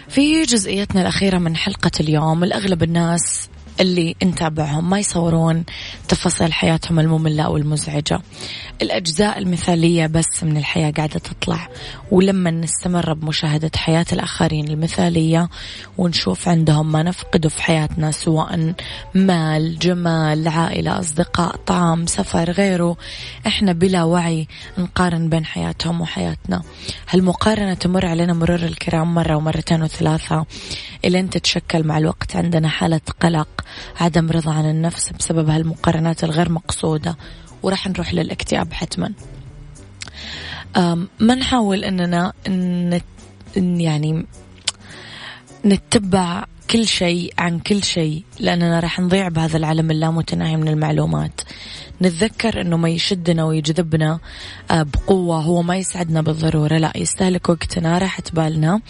في 0.09 0.43
جزئيتنا 0.43 1.01
الأخيرة 1.01 1.39
من 1.39 1.57
حلقة 1.57 1.91
اليوم 2.01 2.45
الأغلب 2.45 2.83
الناس 2.83 3.49
اللي 3.81 4.15
نتابعهم 4.25 4.91
ما 4.91 4.99
يصورون 4.99 5.65
تفاصيل 6.09 6.53
حياتهم 6.53 7.01
المملة 7.01 7.43
أو 7.43 7.57
المزعجة. 7.57 8.21
الأجزاء 8.83 9.39
المثالية 9.39 10.07
بس 10.07 10.45
من 10.45 10.57
الحياة 10.57 10.91
قاعدة 10.91 11.19
تطلع. 11.19 11.69
ولما 12.11 12.51
نستمر 12.51 13.13
بمشاهدة 13.13 13.71
حياة 13.77 14.07
الآخرين 14.13 14.69
المثالية 14.69 15.49
ونشوف 15.99 16.49
عندهم 16.49 16.93
ما 16.93 17.03
نفقده 17.03 17.49
في 17.49 17.63
حياتنا 17.63 18.11
سواء 18.11 18.75
مال 19.15 19.79
جمال 19.79 20.49
عائلة 20.49 20.99
أصدقاء 21.01 21.57
طعام 21.57 22.07
سفر 22.07 22.51
غيره 22.51 22.97
إحنا 23.47 23.73
بلا 23.73 24.05
وعي 24.05 24.49
نقارن 24.79 25.29
بين 25.29 25.45
حياتهم 25.45 26.01
وحياتنا. 26.01 26.63
هالمقارنة 27.11 27.75
تمر 27.75 28.07
علينا 28.07 28.33
مرور 28.33 28.63
الكرام 28.63 29.15
مرة 29.15 29.37
ومرتين 29.37 29.83
وثلاثة 29.83 30.47
إلين 31.05 31.31
تتشكل 31.31 31.87
مع 31.87 31.99
الوقت. 31.99 32.37
عندنا 32.37 32.69
حالة 32.69 33.01
قلق 33.21 33.49
عدم 34.01 34.31
رضا 34.31 34.53
عن 34.53 34.71
النفس 34.71 35.13
بسبب 35.13 35.49
هالمقارنات 35.49 36.25
الغير 36.25 36.53
مقصودة 36.53 37.17
وراح 37.63 37.89
نروح 37.89 38.15
للاكتئاب 38.15 38.73
حتما. 38.73 39.13
ما 41.21 41.35
نحاول 41.35 41.85
إننا 41.85 42.33
نت 42.49 43.05
يعني 43.57 44.27
نتبع 45.65 46.45
كل 46.73 46.87
شيء 46.87 47.35
عن 47.39 47.59
كل 47.59 47.83
شيء 47.83 48.23
لأننا 48.41 48.81
راح 48.81 49.01
نضيع 49.01 49.29
بهذا 49.29 49.57
العالم 49.57 49.91
اللامتناهي 49.91 50.57
من 50.57 50.69
المعلومات. 50.69 51.41
نتذكر 52.03 52.61
أنه 52.61 52.77
ما 52.77 52.89
يشدنا 52.89 53.45
ويجذبنا 53.45 54.19
آه، 54.71 54.83
بقوة 54.83 55.41
هو 55.41 55.63
ما 55.63 55.77
يسعدنا 55.77 56.23
بالضرورة 56.23 56.79
لا 56.79 56.93
يستهلك 56.97 57.49
وقتنا 57.49 57.99
راحة 57.99 58.23
بالنا 58.33 58.81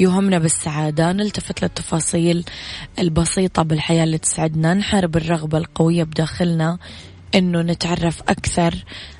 يوهمنا 0.00 0.38
بالسعادة. 0.38 1.12
نلتفت 1.12 1.62
للتفاصيل 1.62 2.44
البسيطة 2.98 3.62
بالحياة 3.62 4.04
اللي 4.04 4.18
تسعدنا 4.18 4.74
نحارب 4.74 5.16
الرغبة 5.16 5.58
القوية 5.58 6.04
بداخلنا 6.04 6.78
إنه 7.34 7.62
نتعرف 7.62 8.22
أكثر 8.28 8.74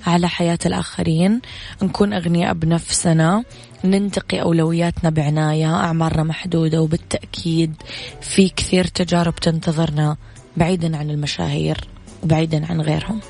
على 0.06 0.28
حياة 0.28 0.58
الآخرين 0.66 1.40
نكون 1.82 2.12
أغنياء 2.12 2.54
بنفسنا 2.54 3.44
ننتقي 3.84 4.42
أولوياتنا 4.42 5.10
بعناية 5.10 5.74
أعمارنا 5.74 6.22
محدودة 6.22 6.82
وبالتأكيد 6.82 7.74
في 8.20 8.48
كثير 8.48 8.84
تجارب 8.84 9.34
تنتظرنا 9.34 10.16
بعيدا 10.56 10.96
عن 10.96 11.10
المشاهير 11.10 11.88
وبعيدا 12.22 12.66
عن 12.66 12.80
غيرهم. 12.80 13.20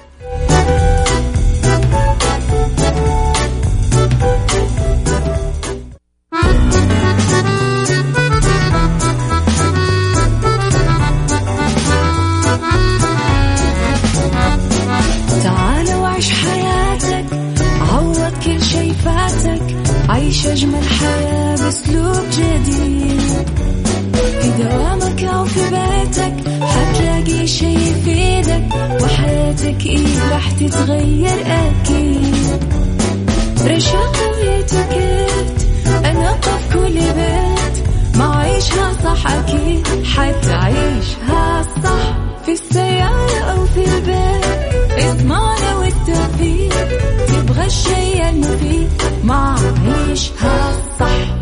حياة 21.73 22.13
بأسلوب 22.13 22.31
جديد. 22.31 23.49
في 24.15 24.63
دوامك 24.63 25.25
أو 25.25 25.45
في 25.45 25.61
بيتك 25.61 26.49
حتلاقي 26.63 27.47
شي 27.47 27.75
يفيدك 27.75 28.75
وحياتك 29.03 29.87
إيه 29.87 30.31
راح 30.33 30.51
تتغير 30.51 31.47
أكيد. 31.47 32.63
رشاق 33.67 34.17
ويتوكيت 34.35 35.67
أنا 36.05 36.33
في 36.41 36.75
كل 36.75 36.95
بيت 36.95 37.89
ما 38.17 38.37
عيشها 38.37 38.93
صح 39.05 39.31
أكيد 39.31 39.87
حتعيشها 40.05 41.63
صح. 41.85 42.17
في 42.47 42.53
السيارة 42.53 43.39
أو 43.53 43.67
في 43.67 43.85
البيت 43.85 45.05
إضمعنا 45.05 45.77
والتوفيق 45.77 46.89
تبغى 47.29 47.67
الشيء 47.67 48.29
المفيد 48.29 48.89
ما 49.25 49.57
عيشها 50.09 50.73
صح. 51.01 51.41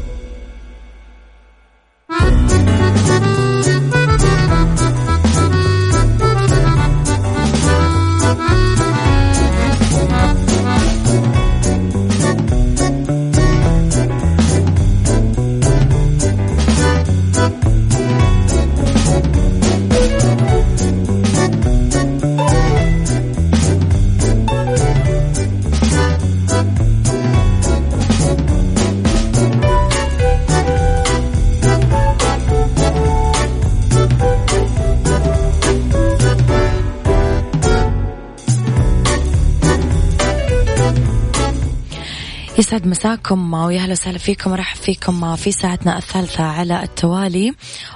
es 42.61 42.70
يسعد 42.71 42.87
مساكم 42.87 43.53
ويا 43.53 43.79
أهلا 43.79 43.91
وسهلا 43.91 44.17
فيكم 44.17 44.51
ورحب 44.51 44.77
فيكم 44.77 45.35
في 45.35 45.51
ساعتنا 45.51 45.97
الثالثة 45.97 46.43
على 46.43 46.83
التوالي. 46.83 47.53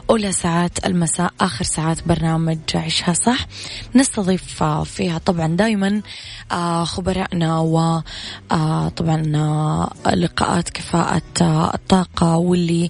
أولى 0.09 0.31
ساعات 0.31 0.85
المساء 0.85 1.33
آخر 1.41 1.65
ساعات 1.65 2.07
برنامج 2.07 2.59
عيشها 2.75 3.13
صح. 3.13 3.47
نستضيف 3.95 4.63
فيها 4.63 5.17
طبعا 5.17 5.47
دائما 5.47 6.01
آه، 6.51 6.83
خبرائنا 6.83 7.59
وطبعا 7.59 9.31
آه، 9.35 9.91
آه، 10.05 10.15
لقاءات 10.15 10.69
كفاءة 10.69 11.21
الطاقة 11.75 12.37
واللي 12.37 12.89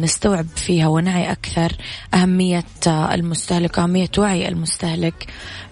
نستوعب 0.00 0.46
فيها 0.56 0.88
ونعي 0.88 1.32
أكثر 1.32 1.72
أهمية 2.14 2.64
المستهلك 2.86 3.78
أهمية 3.78 4.10
وعي 4.18 4.48
المستهلك 4.48 5.26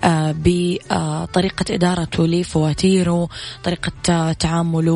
بطريقة 0.04 1.74
إدارته 1.74 2.26
لفواتيره 2.26 3.28
طريقة 3.64 4.32
تعامله 4.32 4.87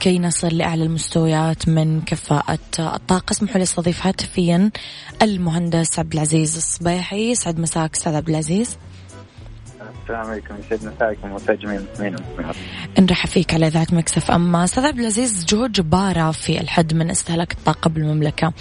كي 0.00 0.18
نصل 0.18 0.48
لأعلى 0.48 0.84
المستويات 0.84 1.68
من 1.68 2.00
كفاءة 2.00 2.58
الطاقة. 2.78 3.32
اسمحوا 3.32 3.56
لي 3.56 3.62
استضيف 3.62 4.06
هاتفيا 4.06 4.70
المهندس 5.22 5.98
عبد 5.98 6.12
العزيز 6.12 6.56
الصبيحي. 6.56 7.30
يسعد 7.30 7.58
مساك 7.58 7.94
أستاذ 7.94 8.14
عبد 8.14 8.28
العزيز. 8.28 8.76
السلام 10.02 10.26
عليكم. 10.26 10.54
يسعد 10.66 10.92
مساكم 10.94 11.30
ومساء 11.32 11.56
جميع 11.56 11.76
المسلمين 11.76 12.16
نرحب 12.98 13.28
فيك 13.28 13.54
على 13.54 13.66
إذاعة 13.66 13.86
مكسف 13.92 14.30
اما 14.30 14.64
أستاذ 14.64 14.84
عبد 14.84 14.98
العزيز 14.98 15.44
جهود 15.44 15.72
جبارة 15.72 16.30
في 16.30 16.60
الحد 16.60 16.94
من 16.94 17.10
استهلاك 17.10 17.52
الطاقة 17.52 17.88
بالمملكة. 17.88 18.52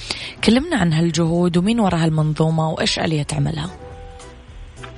كلمنا 0.43 0.77
عن 0.77 0.93
هالجهود 0.93 1.57
ومين 1.57 1.79
وراء 1.79 2.03
هالمنظومة 2.03 2.69
وإيش 2.69 2.99
آلية 2.99 3.27
عملها؟ 3.33 3.69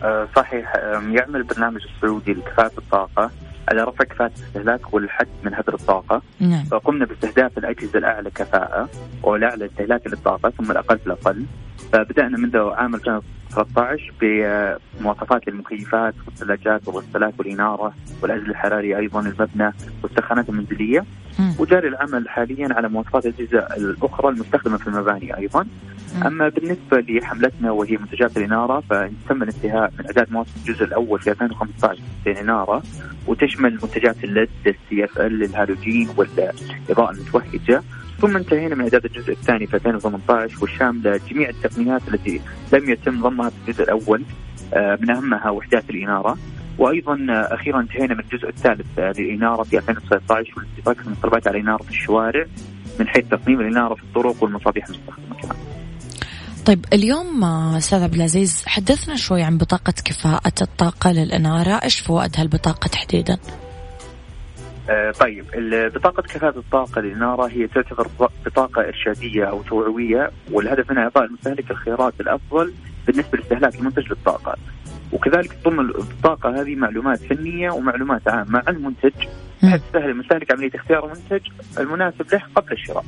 أه 0.04 0.28
صحيح 0.36 0.74
يعمل 1.12 1.36
البرنامج 1.36 1.82
السعودي 1.96 2.34
لكفاءة 2.34 2.72
الطاقة. 2.78 3.32
على 3.68 3.84
رفع 3.84 4.04
كفاءة 4.06 4.32
الاستهلاك 4.40 4.94
والحد 4.94 5.28
من 5.44 5.54
هدر 5.54 5.74
الطاقة 5.74 6.22
نعم. 6.40 6.64
فقمنا 6.64 7.06
باستهداف 7.06 7.58
الأجهزة 7.58 8.00
الأعلى 8.00 8.32
كفاءة 8.32 8.90
والأعلى 9.24 9.66
استهلاكا 9.66 10.10
للطاقة 10.10 10.50
ثم 10.50 10.72
الأقل 10.72 10.98
في 11.00 11.08
الأقل 11.08 11.46
فبدأنا 11.92 12.38
منذ 12.38 12.58
عام 12.58 12.96
2013 13.58 14.80
بمواصفات 15.00 15.48
المكيفات 15.48 16.14
والثلاجات 16.26 16.88
والغسالات 16.88 17.34
والإنارة 17.40 17.94
والعزل 18.22 18.50
الحراري 18.50 18.98
أيضا 18.98 19.20
المبنى 19.20 19.74
والسخانات 20.04 20.50
المنزلية. 20.50 21.06
وجاري 21.60 21.88
العمل 21.88 22.30
حاليا 22.30 22.74
على 22.74 22.90
مواصفات 22.90 23.26
الأجهزة 23.26 23.60
الأخرى 23.60 24.30
المستخدمة 24.30 24.78
في 24.78 24.88
المباني 24.88 25.38
أيضا. 25.38 25.66
أما 26.26 26.50
بالنسبة 26.50 27.00
لحملتنا 27.10 27.72
وهي 27.72 27.98
منتجات 27.98 28.38
الإنارة 28.38 28.80
فتم 28.80 29.44
الانتهاء 29.44 29.94
من 30.00 30.06
اعداد 30.06 30.32
مواصفات 30.32 30.68
الجزء 30.68 30.84
الأول 30.84 31.20
في 31.20 31.32
2015 31.32 32.02
في 32.24 32.32
الإنارة. 32.32 32.84
وتشمل 33.28 33.74
منتجات 33.74 34.24
ال 34.24 34.50
LED 34.68 35.04
ال 35.06 35.20
CFL 35.20 35.44
الهالوجين 35.44 36.10
والإضاءة 36.18 37.12
المتوهجة. 37.12 37.84
ثم 38.22 38.38
انتهينا 38.38 38.76
من 38.76 38.82
إعداد 38.82 39.06
الجزء 39.06 39.32
الثاني 39.32 39.68
في 39.68 39.74
2018 39.74 40.58
والشامله 40.62 41.20
جميع 41.30 41.50
التقنيات 41.50 42.02
التي 42.08 42.42
لم 42.74 42.90
يتم 42.90 43.22
ضمها 43.22 43.50
في 43.50 43.56
الجزء 43.68 43.84
الأول 43.84 44.24
آه، 44.74 44.98
من 45.02 45.10
أهمها 45.12 45.50
وحدات 45.50 45.90
الإنارة 45.90 46.38
وأيضا 46.78 47.14
آه، 47.30 47.56
أخيرا 47.56 47.80
انتهينا 47.80 48.14
من 48.14 48.20
الجزء 48.20 48.50
الثالث 48.50 49.00
آه، 49.00 49.14
للإنارة 49.18 49.64
في 49.64 49.78
2019 49.78 50.54
والاستفاده 50.58 51.04
من 51.06 51.14
الطلبات 51.14 51.48
على 51.48 51.60
إنارة 51.60 51.86
الشوارع 51.90 52.46
من 53.00 53.08
حيث 53.08 53.26
تصميم 53.32 53.62
الإنارة 53.62 53.96
في 53.96 54.04
الطرق 54.04 54.44
والمصابيح 54.44 54.86
المستخدمة 54.86 55.36
كمان. 55.42 55.58
طيب 56.66 56.86
اليوم 56.94 57.44
أستاذ 57.78 58.04
عبد 58.04 58.14
العزيز 58.14 58.64
حدثنا 58.68 59.16
شوي 59.16 59.44
عن 59.44 59.58
بطاقة 59.58 59.94
كفاءة 60.06 60.54
الطاقة 60.62 61.12
للإنارة، 61.12 61.80
إيش 61.84 62.00
فوائد 62.00 62.32
هالبطاقة 62.38 62.88
تحديدا؟ 62.88 63.38
آه 64.90 65.12
طيب 65.12 65.46
بطاقة 65.96 66.22
كفاءة 66.22 66.60
الطاقة 66.60 67.02
للإنارة 67.02 67.48
هي 67.48 67.68
تعتبر 67.68 68.08
بطاقة 68.46 68.82
إرشادية 68.82 69.46
أو 69.46 69.62
توعوية 69.62 70.32
والهدف 70.52 70.92
منها 70.92 71.04
إعطاء 71.04 71.26
المستهلك 71.26 71.72
الخيارات 71.72 72.14
الأفضل 72.20 72.74
بالنسبة 73.08 73.38
لاستهلاك 73.38 73.76
المنتج 73.76 74.10
للطاقة 74.10 74.56
وكذلك 75.12 75.58
ضمن 75.66 75.80
البطاقة 75.80 76.62
هذه 76.62 76.76
معلومات 76.76 77.20
فنية 77.20 77.72
ومعلومات 77.72 78.28
عامة 78.28 78.64
عن 78.68 78.76
المنتج 78.76 79.14
بحيث 79.64 79.82
تسهل 79.90 80.10
المستهلك 80.10 80.52
عملية 80.52 80.72
اختيار 80.76 81.06
المنتج 81.06 81.48
المناسب 81.80 82.34
له 82.34 82.42
قبل 82.56 82.72
الشراء. 82.72 83.06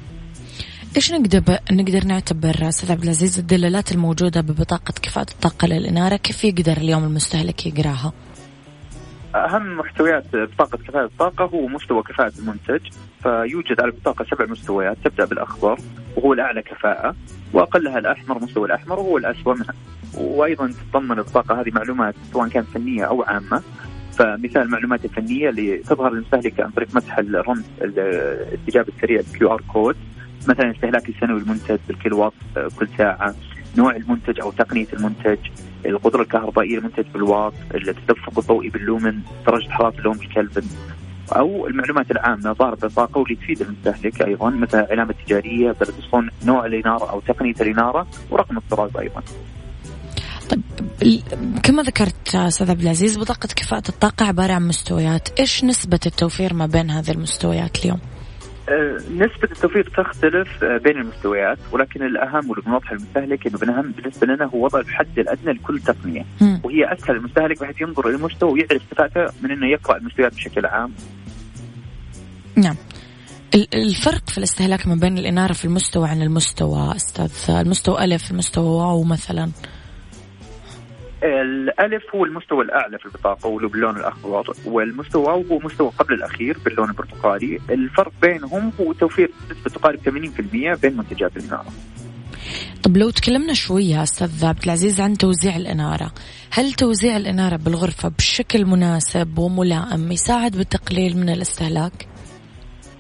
إيش 0.96 1.12
نقدر 1.12 1.42
نقدر 1.72 2.06
نعتبر 2.06 2.68
أستاذ 2.68 2.92
عبد 2.92 3.04
العزيز 3.04 3.40
الدلالات 3.40 3.92
الموجودة 3.92 4.42
ببطاقة 4.42 4.94
كفاءة 5.02 5.32
الطاقة 5.32 5.68
للإنارة 5.68 6.16
كيف 6.16 6.44
يقدر 6.44 6.78
اليوم 6.78 7.04
المستهلك 7.04 7.66
يقراها؟ 7.66 8.14
أهم 9.46 9.78
محتويات 9.78 10.36
بطاقة 10.36 10.78
كفاءة 10.78 11.06
الطاقة 11.06 11.46
هو 11.46 11.68
مستوى 11.68 12.04
كفاءة 12.04 12.34
المنتج. 12.40 12.82
فيوجد 13.24 13.82
على 13.82 13.92
البطاقة 13.92 14.26
سبع 14.26 14.46
مستويات 14.46 14.98
تبدأ 15.04 15.26
بالأخضر 15.26 15.80
وهو 16.16 16.34
الأعلى 16.34 16.62
كفاءة 16.62 17.16
وأقلها 17.54 18.00
الأحمر 18.00 18.44
مستوى 18.44 18.66
الأحمر 18.66 19.00
وهو 19.00 19.18
الاسوء 19.18 19.56
منها. 19.56 19.74
وأيضا 20.18 20.68
تتضمن 20.68 21.20
البطاقه 21.20 21.62
هذه 21.62 21.72
معلومات 21.72 22.16
سواء 22.34 22.48
كانت 22.48 22.68
فنية 22.68 23.04
أو 23.04 23.24
عامة. 23.24 23.62
فمثال 24.18 24.62
المعلومات 24.62 25.06
الفنية 25.06 25.50
اللي 25.50 25.78
تظهر 25.78 26.14
للمستهلك 26.14 26.60
عن 26.60 26.70
طريق 26.70 26.96
مسح 26.96 27.18
الرمز 27.18 27.64
الاستجابه 27.82 28.94
السريع 28.96 29.20
ال 29.20 29.54
QR 29.54 29.62
code 29.74 29.96
مثلا 30.48 30.72
استهلاك 30.72 31.10
السنوي 31.10 31.42
المنتج 31.42 31.78
بالكيلو 31.88 32.24
آه، 32.24 32.32
كل 32.80 32.88
ساعة 32.98 33.36
نوع 33.78 33.96
المنتج 33.96 34.40
أو 34.40 34.52
تقنية 34.52 34.88
المنتج. 34.94 35.38
القدرة 35.86 36.22
الكهربائية 36.22 36.78
المنتج 36.78 37.06
بالواط 37.14 37.54
التدفق 37.76 38.40
الضوئي 38.40 38.70
باللومن 38.70 39.20
درجة 39.48 39.70
حرارة 39.70 39.98
اللون 39.98 40.18
بالكلفن 40.18 40.68
أو 41.32 41.68
المعلومات 41.68 42.12
العامة 42.12 42.54
ظاهره 42.54 42.76
بالطاقه 42.76 43.20
واللي 43.20 43.36
تفيد 43.36 43.62
المستهلك 43.62 44.22
أيضا 44.22 44.50
مثل 44.50 44.78
علامه 44.78 45.16
تجاريه 45.26 45.76
الصنع 45.82 46.30
نوع 46.46 46.66
الاناره 46.66 47.10
أو 47.12 47.20
تقنية 47.20 47.56
الاناره 47.62 48.08
ورقم 48.30 48.58
الطراز 48.58 48.98
أيضا. 48.98 49.22
طيب 50.50 51.22
كما 51.64 51.84
ذكرت 51.84 52.36
أستاذ 52.36 52.72
عبد 52.72 52.82
العزيز 52.82 53.18
بطاقة 53.18 53.50
كفاءة 53.56 53.90
الطاقة 53.90 54.26
عبارة 54.26 54.54
عن 54.54 54.68
مستويات، 54.68 55.40
إيش 55.40 55.64
نسبة 55.64 56.00
التوفير 56.06 56.54
ما 56.54 56.66
بين 56.66 56.92
هذه 56.92 57.12
المستويات 57.12 57.86
اليوم؟ 57.86 58.00
آه، 58.70 58.98
نسبة 59.12 59.44
التوفير 59.52 59.90
تختلف 59.98 60.64
آه، 60.64 60.78
بين 60.78 60.98
المستويات 60.98 61.58
ولكن 61.72 62.06
الأهم 62.06 62.50
واللي 62.50 62.66
بنوضح 62.66 62.92
للمستهلك 62.92 63.48
أنه 63.48 63.58
بالأهم 63.58 63.92
بالنسبة 63.92 64.28
لنا 64.28 64.46
هو 64.46 64.64
وضع 64.66 64.80
الحد 64.80 65.20
الأدنى 65.20 65.54
لكل 65.54 65.80
تقنية 65.80 66.26
م. 66.42 66.58
وهي 66.64 66.94
أسهل 66.94 67.16
المستهلك 67.16 67.62
بحيث 67.62 67.82
ينظر 67.82 68.08
إلى 68.08 68.16
المستوى 68.16 68.52
ويعرف 68.52 68.82
كفاءته 68.92 69.34
من 69.42 69.52
أنه 69.52 69.68
يقرأ 69.68 69.98
المستويات 69.98 70.34
بشكل 70.36 70.66
عام. 70.66 70.94
نعم. 72.56 72.76
الفرق 73.74 74.30
في 74.30 74.38
الاستهلاك 74.38 74.88
ما 74.88 74.96
بين 74.96 75.18
الإنارة 75.18 75.54
في 75.54 75.66
المستوى 75.66 76.10
عن 76.10 76.22
المستوى 76.22 76.96
أستاذ 76.96 77.56
المستوى 77.56 78.04
ألف 78.04 78.32
المستوى 78.32 78.66
واو 78.66 79.04
مثلا. 79.04 79.52
الألف 81.24 82.16
هو 82.16 82.26
المستوى 82.26 82.66
الأعلى 82.66 82.98
في 82.98 83.06
البطاقة 83.06 83.48
واللي 83.48 83.70
باللون 83.70 83.98
الاخضر 83.98 84.54
والمستوى 84.66 85.28
هو 85.28 85.60
مستوى 85.60 85.92
قبل 86.00 86.14
الأخير 86.14 86.58
باللون 86.66 86.90
البرتقالي. 86.90 87.60
الفرق 87.70 88.12
بينهم 88.22 88.72
هو 88.80 88.94
توفير 88.94 89.32
نسبة 89.52 89.70
تقارب 89.70 90.00
80% 90.00 90.82
بين 90.82 90.98
منتجات 90.98 91.38
الإنارة. 91.38 91.72
طب 92.84 92.98
لو 92.98 93.10
تكلمنا 93.10 93.54
شوية 93.54 94.04
أستاذ 94.04 94.46
عبد 94.46 94.64
العزيز 94.64 95.02
عن 95.02 95.14
توزيع 95.14 95.56
الإنارة 95.56 96.12
هل 96.52 96.74
توزيع 96.74 97.18
الإنارة 97.18 97.56
بالغرفة 97.56 98.10
بشكل 98.10 98.66
مناسب 98.66 99.38
وملائم 99.38 100.12
يساعد 100.12 100.58
بالتقليل 100.58 101.18
من 101.18 101.30
الاستهلاك؟ 101.30 102.08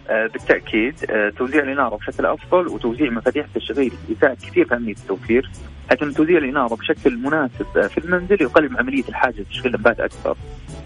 آه، 0.10 0.28
بالتأكيد 0.34 1.12
آه، 1.12 1.30
توزيع 1.38 1.64
الإنارة 1.64 1.96
بشكل 1.96 2.26
أفضل 2.26 2.68
وتوزيع 2.68 3.12
مفاتيح 3.12 3.46
التشغيل 3.46 3.94
يساعد 4.10 4.38
كثير 4.38 4.66
في 4.66 4.76
عمليه 4.76 4.94
التوفير. 4.94 5.50
حيث 5.90 6.00
توزيع 6.00 6.38
الاناره 6.38 6.76
بشكل 6.76 7.18
مناسب 7.18 7.88
في 7.88 7.98
المنزل 7.98 8.42
يقلل 8.42 8.72
من 8.72 8.78
عملية 8.78 9.04
الحاجة 9.10 9.42
لتشغيل 9.42 9.74
لمبات 9.74 10.00
أكثر. 10.00 10.38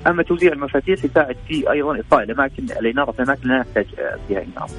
أما 0.07 0.23
توزيع 0.23 0.51
المفاتيح 0.51 1.05
يساعد 1.05 1.35
في 1.47 1.71
أيضا 1.71 1.99
اطفاء 1.99 2.23
الأماكن 2.23 2.63
الاناره 2.63 3.11
في 3.11 3.19
الاماكن 3.19 3.49
لا 3.49 3.59
نحتاج 3.59 3.85
فيها 4.27 4.43
اناره. 4.43 4.69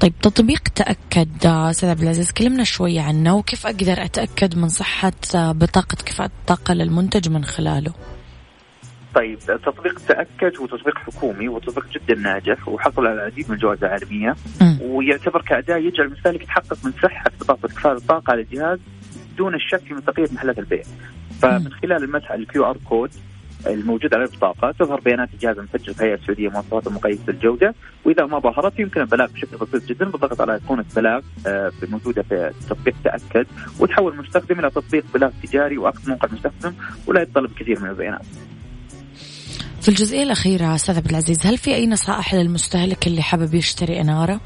طيب 0.00 0.12
تطبيق 0.22 0.60
تأكد 0.74 1.46
أستاذ 1.46 1.88
عبد 1.88 2.02
العزيز 2.02 2.32
كلمنا 2.32 2.64
شوية 2.64 3.00
عنه 3.00 3.36
وكيف 3.36 3.66
أقدر 3.66 4.04
أتأكد 4.04 4.58
من 4.58 4.68
صحة 4.68 5.12
بطاقة 5.34 5.96
كفاءة 6.06 6.30
الطاقة 6.40 6.74
للمنتج 6.74 7.28
من 7.28 7.44
خلاله؟ 7.44 7.92
طيب 9.14 9.38
تطبيق 9.38 9.98
تأكد 10.08 10.56
هو 10.56 10.66
تطبيق 10.66 10.98
حكومي 10.98 11.48
وتطبيق 11.48 11.86
جدا 11.92 12.14
ناجح 12.14 12.68
وحصل 12.68 13.06
على 13.06 13.14
العديد 13.14 13.48
من 13.48 13.54
الجوائز 13.54 13.84
العالمية 13.84 14.34
ويعتبر 14.80 15.42
كأداة 15.42 15.76
يجعل 15.76 16.06
المستهلك 16.06 16.42
يتحقق 16.42 16.78
من 16.84 16.92
صحة 17.02 17.30
بطاقة 17.40 17.68
كفاءه 17.68 17.96
الطاقه 17.96 18.30
على 18.30 18.40
الجهاز 18.40 18.78
دون 19.38 19.54
الشك 19.54 19.80
في 19.80 19.94
مصداقية 19.94 20.28
محلات 20.32 20.58
البيع. 20.58 20.82
فمن 21.42 21.72
خلال 21.72 22.04
المسح 22.04 22.30
ال 22.30 22.64
QR 22.64 22.76
code 22.88 23.10
الموجود 23.66 24.14
على 24.14 24.24
البطاقة 24.24 24.72
تظهر 24.78 25.00
بيانات 25.00 25.28
الجهاز 25.34 25.58
المسجل 25.58 25.94
في 25.94 26.00
الهيئة 26.00 26.14
السعودية 26.14 26.48
مواصفات 26.48 26.88
مقيسة 26.88 27.22
الجودة 27.28 27.74
وإذا 28.04 28.26
ما 28.26 28.38
ظهرت 28.38 28.78
يمكن 28.78 29.00
البلاغ 29.00 29.26
بشكل 29.26 29.56
بسيط 29.56 29.84
جدا 29.84 30.04
بالضغط 30.04 30.40
على 30.40 30.54
أيقونة 30.54 30.84
بلاغ 30.96 31.20
آه، 31.46 31.72
موجودة 31.82 32.22
في 32.22 32.52
تطبيق 32.70 32.94
تأكد 33.04 33.46
وتحول 33.80 34.12
المستخدم 34.12 34.60
إلى 34.60 34.70
تطبيق 34.70 35.04
بلاغ 35.14 35.30
تجاري 35.42 35.78
وأخذ 35.78 36.10
موقع 36.10 36.28
المستخدم 36.28 36.74
ولا 37.06 37.22
يتطلب 37.22 37.50
كثير 37.58 37.80
من 37.80 37.90
البيانات. 37.90 38.26
في 39.80 39.88
الجزئية 39.88 40.22
الأخيرة 40.22 40.74
أستاذ 40.74 40.96
عبد 40.96 41.10
العزيز 41.10 41.46
هل 41.46 41.58
في 41.58 41.74
أي 41.74 41.86
نصائح 41.86 42.34
للمستهلك 42.34 43.06
اللي 43.06 43.22
حابب 43.22 43.54
يشتري 43.54 44.00
إنارة؟ 44.00 44.40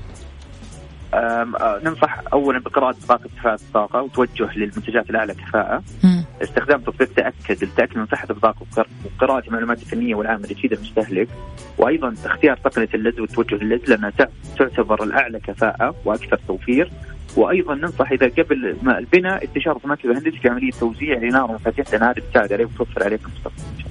آه، 1.14 1.80
ننصح 1.84 2.20
اولا 2.32 2.58
بقراءة 2.58 2.96
باقه 3.08 3.28
كفاءه 3.38 3.54
الطاقة 3.54 4.02
وتوجه 4.02 4.58
للمنتجات 4.58 5.10
الأعلى 5.10 5.34
كفاءة. 5.34 5.82
مم. 6.04 6.24
استخدام 6.42 6.80
تطبيق 6.80 7.12
تأكد 7.14 7.64
للتأكد 7.64 7.98
من 7.98 8.06
صحة 8.06 8.26
الباقه 8.30 8.66
وقراءة 9.04 9.46
المعلومات 9.46 9.82
الفنيه 9.82 10.14
والعامه 10.14 10.44
اللي 10.44 10.54
تفيد 10.54 10.72
المستهلك. 10.72 11.28
وأيضا 11.78 12.14
اختيار 12.24 12.56
تقنيه 12.56 12.88
اللز 12.94 13.20
والتوجه 13.20 13.54
لللز 13.54 13.90
لأنها 13.90 14.12
تعتبر 14.58 15.02
الأعلى 15.04 15.40
كفاءة 15.40 15.94
وأكثر 16.04 16.40
توفير. 16.48 16.90
وأيضا 17.36 17.74
ننصح 17.74 18.12
إذا 18.12 18.26
قبل 18.26 18.76
البناء 18.98 19.44
استشارة 19.44 19.80
مكتب 19.84 20.10
هندسي 20.10 20.38
في 20.38 20.48
عملية 20.48 20.70
توزيع 20.70 21.16
الاناره 21.18 21.50
ومفاتيح 21.50 21.88
الاناره 21.88 22.22
تساعد 22.30 22.52
عليه 22.52 22.64
وتوفر 22.64 23.04
عليه 23.04 23.16
في 23.16 23.24
المستقبل 23.26 23.89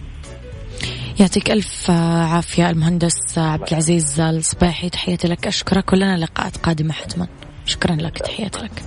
يعطيك 1.20 1.52
ألف 1.52 1.92
عافية 1.92 2.70
المهندس 2.70 3.38
عبد 3.38 3.68
العزيز 3.72 4.20
الصباحي. 4.20 4.90
تحياتي 4.90 5.28
لك. 5.28 5.48
أشكرك. 5.48 5.94
ولنا 5.94 6.18
لقاءات 6.18 6.58
قادمة 6.58 6.94
حتما. 6.94 7.28
شكرا 7.66 7.96
لك. 7.96 8.18
تحياتي 8.18 8.60
لك. 8.60 8.84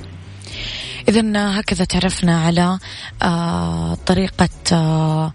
إذا 1.08 1.60
هكذا 1.60 1.84
تعرفنا 1.84 2.44
على 2.44 2.78
آه 3.22 3.94
طريقة 3.94 4.48
آه 4.72 5.32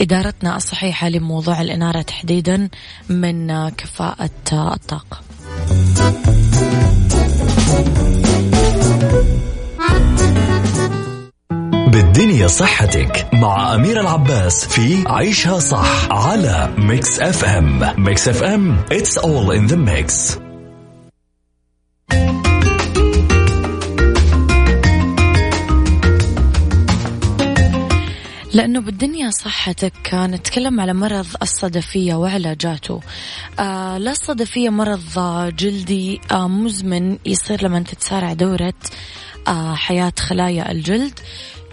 إدارتنا 0.00 0.56
الصحيحة 0.56 1.08
لموضوع 1.08 1.60
الإنارة 1.60 2.02
تحديدا 2.02 2.68
من 3.08 3.50
آه 3.50 3.68
كفاءة 3.70 4.30
الطاقة. 4.52 5.20
بالدنيا 11.94 12.46
صحتك 12.46 13.28
مع 13.32 13.74
أميرة 13.74 14.00
العباس 14.00 14.66
في 14.66 15.04
عيشها 15.06 15.58
صح 15.58 16.12
على 16.12 16.74
Mix 16.78 17.20
FM 17.20 17.94
Mix 17.98 18.28
FM 18.28 18.84
it's 18.92 19.18
all 19.18 19.50
in 19.52 19.72
the 19.72 19.76
mix. 19.76 20.38
لأنه 28.54 28.80
بالدنيا 28.80 29.30
صحتك 29.30 30.14
نتكلم 30.14 30.80
على 30.80 30.94
مرض 30.94 31.26
الصدفية 31.42 32.14
وعلاجاته. 32.14 33.00
آه 33.58 33.98
لا 33.98 34.10
الصدفية 34.10 34.70
مرض 34.70 35.18
جلدي 35.56 36.20
آه 36.32 36.48
مزمن 36.48 37.18
يصير 37.26 37.64
لما 37.64 37.80
تتسارع 37.80 38.32
دورة 38.32 38.74
آه 39.48 39.74
حياة 39.74 40.12
خلايا 40.18 40.70
الجلد. 40.72 41.20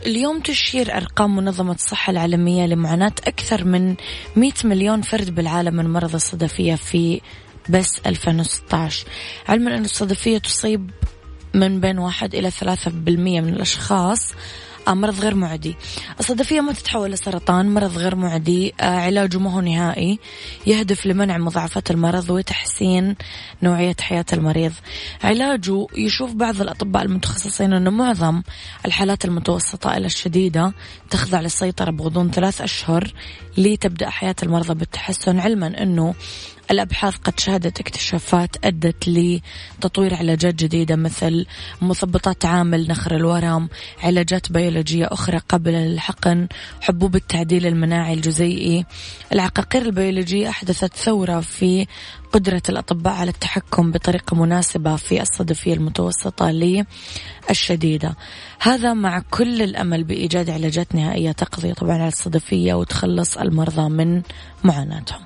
اليوم 0.05 0.39
تشير 0.39 0.97
أرقام 0.97 1.35
منظمة 1.35 1.73
الصحة 1.73 2.11
العالمية 2.11 2.65
لمعاناة 2.65 3.13
أكثر 3.27 3.65
من 3.65 3.95
100 4.35 4.51
مليون 4.63 5.01
فرد 5.01 5.35
بالعالم 5.35 5.75
من 5.75 5.89
مرض 5.93 6.15
الصدفية 6.15 6.75
في 6.75 7.21
بس 7.69 8.01
2016 8.05 9.07
علما 9.47 9.77
أن 9.77 9.85
الصدفية 9.85 10.37
تصيب 10.37 10.91
من 11.53 11.79
بين 11.79 11.99
واحد 11.99 12.35
إلى 12.35 12.51
ثلاثة 12.51 12.91
بالمية 12.91 13.41
من 13.41 13.53
الأشخاص. 13.53 14.33
مرض 14.87 15.19
غير 15.19 15.35
معدي. 15.35 15.75
الصدفية 16.19 16.61
ما 16.61 16.73
تتحول 16.73 17.11
لسرطان 17.11 17.73
مرض 17.73 17.97
غير 17.97 18.15
معدي 18.15 18.73
آه، 18.79 18.83
علاجه 18.83 19.37
ما 19.37 19.53
هو 19.53 19.61
نهائي. 19.61 20.19
يهدف 20.67 21.05
لمنع 21.05 21.37
مضاعفات 21.37 21.91
المرض 21.91 22.29
وتحسين 22.29 23.15
نوعية 23.63 23.95
حياة 23.99 24.25
المريض. 24.33 24.73
علاجه 25.23 25.87
يشوف 25.95 26.33
بعض 26.33 26.61
الأطباء 26.61 27.03
المتخصصين 27.03 27.73
أنه 27.73 27.89
معظم 27.89 28.41
الحالات 28.85 29.25
المتوسطة 29.25 29.97
إلى 29.97 30.05
الشديدة 30.05 30.73
تخضع 31.09 31.41
للسيطرة 31.41 31.91
بغضون 31.91 32.31
ثلاث 32.31 32.61
أشهر 32.61 33.13
لتبدأ 33.57 34.09
حياة 34.09 34.35
المرضى 34.43 34.73
بالتحسن 34.73 35.39
علما 35.39 35.83
أنه 35.83 36.13
الأبحاث 36.71 37.15
قد 37.17 37.39
شهدت 37.39 37.79
اكتشافات 37.79 38.65
أدت 38.65 39.07
لتطوير 39.07 40.15
علاجات 40.15 40.55
جديدة 40.55 40.95
مثل 40.95 41.45
مثبطات 41.81 42.45
عامل 42.45 42.87
نخر 42.87 43.15
الورم 43.15 43.69
علاجات 44.03 44.51
بيولوجية 44.51 45.07
أخرى 45.11 45.37
قابلة 45.49 45.79
للحقن 45.79 46.47
حبوب 46.81 47.15
التعديل 47.15 47.67
المناعي 47.67 48.13
الجزيئي. 48.13 48.85
العقاقير 49.33 49.81
البيولوجية 49.81 50.49
أحدثت 50.49 50.93
ثورة 50.93 51.39
في 51.39 51.87
قدرة 52.31 52.61
الأطباء 52.69 53.13
على 53.13 53.29
التحكم 53.29 53.91
بطريقة 53.91 54.35
مناسبة 54.35 54.95
في 54.95 55.21
الصدفية 55.21 55.73
المتوسطة 55.73 56.51
للشديدة. 57.49 58.15
هذا 58.59 58.93
مع 58.93 59.23
كل 59.29 59.61
الأمل 59.61 60.03
بإيجاد 60.03 60.49
علاجات 60.49 60.95
نهائية 60.95 61.31
تقضي 61.31 61.73
طبعا 61.73 61.93
على 61.93 62.07
الصدفية 62.07 62.73
وتخلص 62.73 63.37
المرضى 63.37 63.89
من 63.89 64.21
معاناتهم. 64.63 65.21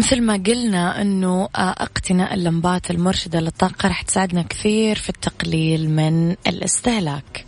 مثل 0.00 0.22
ما 0.22 0.42
قلنا 0.46 1.02
إنه 1.02 1.48
آه، 1.56 1.70
اقتناء 1.70 2.34
اللمبات 2.34 2.90
المرشدة 2.90 3.40
للطاقة 3.40 3.88
راح 3.88 4.02
تساعدنا 4.02 4.42
كثير 4.42 4.96
في 4.96 5.08
التقليل 5.08 5.90
من 5.90 6.36
الاستهلاك. 6.46 7.46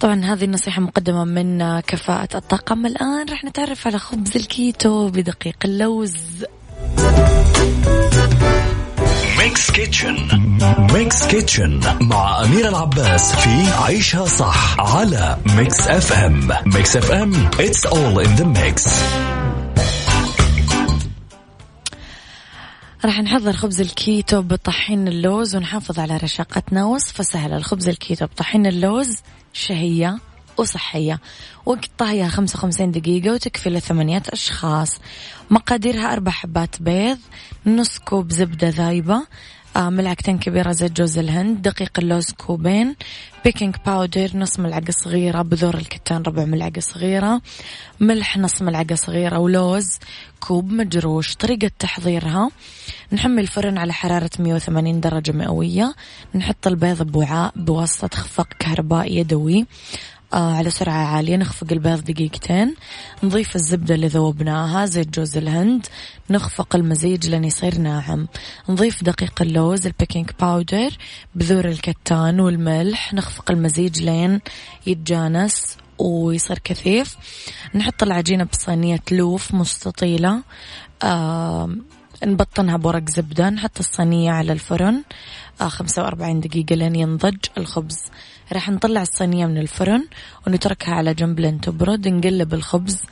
طبعا 0.00 0.24
هذه 0.24 0.44
النصيحة 0.44 0.82
مقدمة 0.82 1.24
من 1.24 1.80
كفاءة 1.80 2.36
الطاقة. 2.36 2.86
الآن 2.86 3.28
راح 3.30 3.44
نتعرف 3.44 3.86
على 3.86 3.98
خبز 3.98 4.36
الكيتو 4.36 5.08
بدقيق 5.08 5.56
اللوز 5.64 6.14
Mix 9.38 9.70
Kitchen 9.70 10.16
Mix 10.92 11.26
Kitchen 11.26 11.80
مع 12.00 12.44
أمير 12.44 12.68
العباس 12.68 13.34
في 13.34 13.70
عيشها 13.82 14.26
صح 14.26 14.80
على 14.80 15.38
Mix 15.56 15.88
FM 15.88 16.48
Mix 16.66 16.96
FM 16.96 17.50
it's 17.50 17.90
all 17.90 18.24
in 18.24 18.40
the 18.40 18.44
mix. 18.44 18.90
راح 23.04 23.18
نحضر 23.20 23.52
خبز 23.52 23.80
الكيتو 23.80 24.42
بطحين 24.42 25.08
اللوز 25.08 25.56
ونحافظ 25.56 25.98
على 25.98 26.16
رشاقتنا. 26.16 26.84
وصفة 26.84 27.24
سهلة 27.24 27.56
الخبز 27.56 27.88
الكيتو 27.88 28.26
بطحين 28.26 28.66
اللوز 28.66 29.16
شهية. 29.52 30.18
وصحية. 30.58 31.20
وقت 31.66 31.90
طهيها 31.98 32.28
55 32.28 32.90
دقيقة 32.90 33.32
وتكفي 33.32 33.70
لثمانية 33.70 34.22
أشخاص. 34.32 35.00
مقاديرها 35.50 36.12
أربع 36.12 36.32
حبات 36.32 36.82
بيض 36.82 37.18
نص 37.66 37.98
كوب 37.98 38.32
زبدة 38.32 38.68
ذايبة 38.68 39.22
آه، 39.76 39.90
ملعقتين 39.90 40.38
كبيرة 40.38 40.72
زيت 40.72 40.92
جوز 40.92 41.18
الهند 41.18 41.62
دقيق 41.62 41.98
اللوز 41.98 42.30
كوبين 42.30 42.96
baking 43.44 43.74
powder 43.86 44.30
نص 44.34 44.60
ملعقة 44.60 44.90
صغيرة 44.90 45.42
بذور 45.42 45.74
الكتان 45.74 46.22
ربع 46.22 46.44
ملعقة 46.44 46.80
صغيرة 46.80 47.40
ملح 48.00 48.38
نص 48.38 48.62
ملعقة 48.62 48.94
صغيرة 48.94 49.38
ولوز 49.38 49.98
كوب 50.40 50.72
مجروش. 50.72 51.34
طريقة 51.34 51.70
تحضيرها 51.78 52.50
نحمي 53.12 53.40
الفرن 53.40 53.78
على 53.78 53.92
حرارة 53.92 54.30
180 54.38 55.00
درجة 55.00 55.32
مئوية 55.32 55.94
نحط 56.34 56.66
البيض 56.66 57.02
بوعاء 57.02 57.52
بواسطة 57.56 58.16
خفاق 58.16 58.48
كهربائي 58.58 59.16
يدوي. 59.16 59.66
على 60.32 60.70
سرعة 60.70 61.06
عالية 61.06 61.36
نخفق 61.36 61.66
البيض 61.72 62.04
دقيقتين 62.04 62.74
نضيف 63.22 63.56
الزبدة 63.56 63.94
اللي 63.94 64.06
ذوبناها 64.06 64.86
زيت 64.86 65.14
جوز 65.18 65.36
الهند 65.36 65.86
نخفق 66.30 66.76
المزيج 66.76 67.28
لين 67.28 67.44
يصير 67.44 67.78
ناعم. 67.78 68.28
نضيف 68.68 69.04
دقيق 69.04 69.42
اللوز 69.42 69.86
ال 69.86 69.92
baking 69.92 70.30
powder 70.40 70.90
بذور 71.34 71.64
الكتان 71.68 72.40
والملح 72.40 73.14
نخفق 73.14 73.50
المزيج 73.50 74.02
لين 74.02 74.40
يتجانس 74.86 75.76
ويصير 75.98 76.58
كثيف. 76.64 77.16
نحط 77.74 78.02
العجينة 78.02 78.44
بصينية 78.44 79.00
لوف 79.10 79.54
مستطيلة 79.54 80.42
آه 81.02 81.76
نبطنها 82.24 82.76
بورق 82.76 83.08
زبدة 83.08 83.50
نحط 83.50 83.78
الصينية 83.78 84.30
على 84.30 84.52
الفرن 84.52 85.02
آه 85.60 85.68
45 85.68 86.40
دقيقة 86.40 86.74
لين 86.74 86.94
ينضج 86.96 87.36
الخبز. 87.58 87.98
راح 88.52 88.70
نطلع 88.70 89.02
الصينية 89.02 89.46
من 89.46 89.58
الفرن 89.58 90.04
ونتركها 90.46 90.94
على 90.94 91.14
جنب 91.14 91.40
لين 91.40 91.60
تبرد 91.60 92.08
نقلب 92.08 92.54
الخبز 92.54 93.02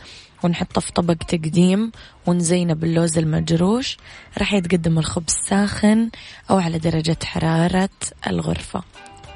ونحطه 0.42 0.80
في 0.80 0.92
طبق 0.92 1.14
تقديم 1.14 1.92
ونزينه 2.26 2.74
باللوز 2.74 3.18
المجروش. 3.18 3.96
راح 4.38 4.52
يتقدم 4.52 4.98
الخبز 4.98 5.32
ساخن 5.32 6.10
أو 6.50 6.58
على 6.58 6.78
درجة 6.78 7.16
حرارة 7.24 7.88
الغرفة. 8.26 8.82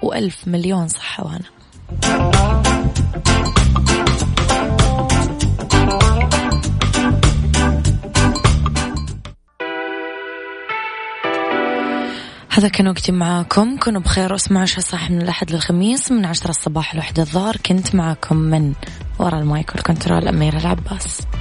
وألف 0.03 0.49
مليون 0.49 0.89
صحة 0.89 1.25
وهنا 1.25 2.80
هذا 12.61 12.69
كان 12.69 12.89
وقتي 12.89 13.13
معاكم. 13.13 13.77
كونوا 13.77 14.01
بخير 14.01 14.33
واسمعوا 14.33 14.67
شو 14.67 14.81
صح 14.81 15.11
من 15.11 15.23
الأحد 15.23 15.51
للخميس. 15.51 16.13
من 16.13 16.25
عشرة 16.25 16.51
الصباح 16.51 16.95
لوحدة 16.95 17.23
الظهر 17.23 17.57
كنت 17.57 17.95
معاكم 17.95 18.37
من 18.37 18.73
وراء 19.19 19.41
المايك 19.41 19.75
والكنترول 19.75 20.29
أميرة 20.29 20.59
العباس. 20.59 21.21